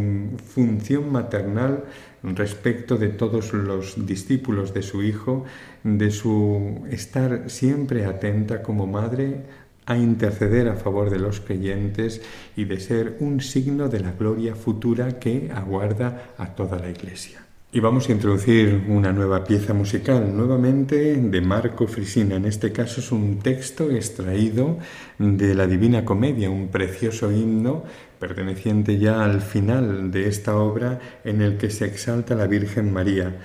función 0.45 1.11
maternal 1.11 1.85
respecto 2.23 2.97
de 2.99 3.09
todos 3.09 3.55
los 3.55 4.07
discípulos 4.07 4.75
de 4.75 4.83
su 4.83 5.03
hijo, 5.03 5.45
de 5.83 6.11
su 6.11 6.85
estar 6.91 7.49
siempre 7.49 8.05
atenta 8.05 8.63
como 8.63 8.87
madre 8.87 9.47
a 9.87 9.97
interceder 9.97 10.69
a 10.69 10.77
favor 10.77 11.11
de 11.11 11.19
los 11.19 11.41
creyentes 11.41 12.21
y 12.55 12.65
de 12.65 12.79
ser 12.79 13.17
un 13.21 13.41
signo 13.41 13.89
de 13.89 14.01
la 14.01 14.13
gloria 14.13 14.55
futura 14.55 15.19
que 15.19 15.51
aguarda 15.53 16.35
a 16.37 16.55
toda 16.55 16.79
la 16.79 16.91
Iglesia. 16.91 17.50
Y 17.73 17.79
vamos 17.79 18.09
a 18.09 18.13
introducir 18.13 18.87
una 18.89 19.13
nueva 19.13 19.45
pieza 19.45 19.73
musical, 19.73 20.37
nuevamente 20.37 21.15
de 21.15 21.41
Marco 21.41 21.87
Frisina. 21.87 22.35
En 22.35 22.45
este 22.45 22.73
caso 22.73 23.01
es 23.01 23.13
un 23.13 23.39
texto 23.39 23.93
extraído 23.93 24.79
de 25.21 25.55
la 25.55 25.69
Divina 25.69 26.05
Comedia, 26.05 26.51
un 26.51 26.67
precioso 26.67 27.31
himno 27.31 27.85
perteneciente 28.19 28.99
ya 28.99 29.25
al 29.25 29.41
final 29.41 30.11
de 30.11 30.27
esta 30.27 30.57
obra 30.57 30.99
en 31.23 31.43
el 31.43 31.59
que 31.59 31.71
se 31.71 31.85
exalta 31.85 32.35
la 32.35 32.49
Virgen 32.49 32.93
María. 32.93 33.37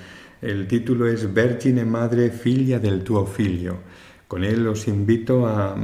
El 0.41 0.67
título 0.67 1.07
es 1.07 1.31
Vergine 1.31 1.85
Madre 1.85 2.31
Filia 2.31 2.79
del 2.79 3.03
tuo 3.03 3.27
Figlio. 3.27 3.77
Con 4.35 4.43
él 4.43 4.67
os 4.67 4.89
invito 4.89 5.47
a 5.47 5.77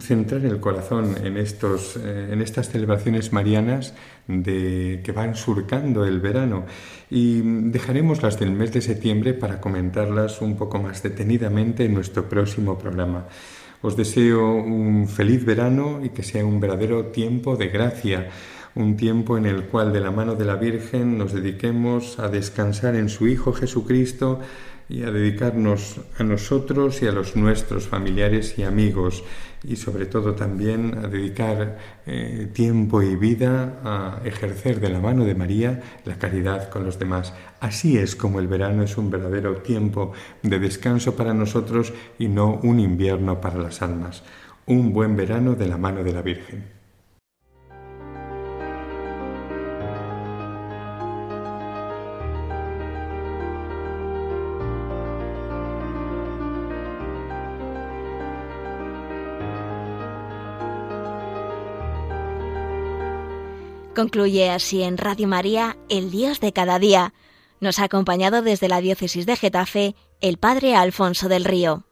centrar 0.00 0.44
el 0.44 0.58
corazón 0.58 1.14
en, 1.22 1.36
estos, 1.36 1.96
eh, 1.96 2.30
en 2.32 2.42
estas 2.42 2.68
celebraciones 2.68 3.32
marianas 3.32 3.94
de, 4.26 5.02
que 5.04 5.12
van 5.12 5.36
surcando 5.36 6.04
el 6.04 6.18
verano 6.18 6.64
y 7.08 7.42
dejaremos 7.70 8.20
las 8.20 8.40
del 8.40 8.50
mes 8.50 8.72
de 8.72 8.82
septiembre 8.82 9.34
para 9.34 9.60
comentarlas 9.60 10.40
un 10.40 10.56
poco 10.56 10.82
más 10.82 11.00
detenidamente 11.04 11.84
en 11.84 11.94
nuestro 11.94 12.28
próximo 12.28 12.76
programa. 12.76 13.28
Os 13.82 13.96
deseo 13.96 14.52
un 14.52 15.06
feliz 15.06 15.44
verano 15.44 16.00
y 16.02 16.08
que 16.08 16.24
sea 16.24 16.44
un 16.44 16.58
verdadero 16.58 17.06
tiempo 17.12 17.54
de 17.54 17.68
gracia, 17.68 18.30
un 18.74 18.96
tiempo 18.96 19.38
en 19.38 19.46
el 19.46 19.66
cual 19.66 19.92
de 19.92 20.00
la 20.00 20.10
mano 20.10 20.34
de 20.34 20.44
la 20.44 20.56
Virgen 20.56 21.18
nos 21.18 21.32
dediquemos 21.32 22.18
a 22.18 22.26
descansar 22.28 22.96
en 22.96 23.08
su 23.08 23.28
Hijo 23.28 23.52
Jesucristo, 23.52 24.40
y 24.92 25.04
a 25.04 25.10
dedicarnos 25.10 26.02
a 26.18 26.22
nosotros 26.22 27.00
y 27.00 27.06
a 27.06 27.12
los 27.12 27.34
nuestros 27.34 27.88
familiares 27.88 28.58
y 28.58 28.62
amigos 28.62 29.24
y 29.64 29.76
sobre 29.76 30.04
todo 30.04 30.34
también 30.34 30.98
a 31.02 31.08
dedicar 31.08 31.78
eh, 32.04 32.50
tiempo 32.52 33.00
y 33.00 33.16
vida 33.16 33.80
a 33.84 34.20
ejercer 34.26 34.80
de 34.80 34.90
la 34.90 35.00
mano 35.00 35.24
de 35.24 35.34
María 35.34 35.80
la 36.04 36.18
caridad 36.18 36.68
con 36.68 36.84
los 36.84 36.98
demás. 36.98 37.32
Así 37.58 37.96
es 37.96 38.14
como 38.14 38.38
el 38.38 38.48
verano 38.48 38.82
es 38.82 38.98
un 38.98 39.10
verdadero 39.10 39.56
tiempo 39.62 40.12
de 40.42 40.58
descanso 40.58 41.16
para 41.16 41.32
nosotros 41.32 41.94
y 42.18 42.28
no 42.28 42.60
un 42.62 42.78
invierno 42.78 43.40
para 43.40 43.62
las 43.62 43.80
almas. 43.80 44.24
Un 44.66 44.92
buen 44.92 45.16
verano 45.16 45.54
de 45.54 45.68
la 45.68 45.78
mano 45.78 46.04
de 46.04 46.12
la 46.12 46.20
Virgen. 46.20 46.81
Concluye 63.94 64.48
así 64.48 64.82
en 64.82 64.96
Radio 64.96 65.28
María, 65.28 65.76
el 65.90 66.10
Dios 66.10 66.40
de 66.40 66.54
cada 66.54 66.78
día. 66.78 67.12
Nos 67.60 67.78
ha 67.78 67.84
acompañado 67.84 68.40
desde 68.40 68.68
la 68.68 68.80
diócesis 68.80 69.26
de 69.26 69.36
Getafe 69.36 69.94
el 70.22 70.38
Padre 70.38 70.74
Alfonso 70.74 71.28
del 71.28 71.44
Río. 71.44 71.84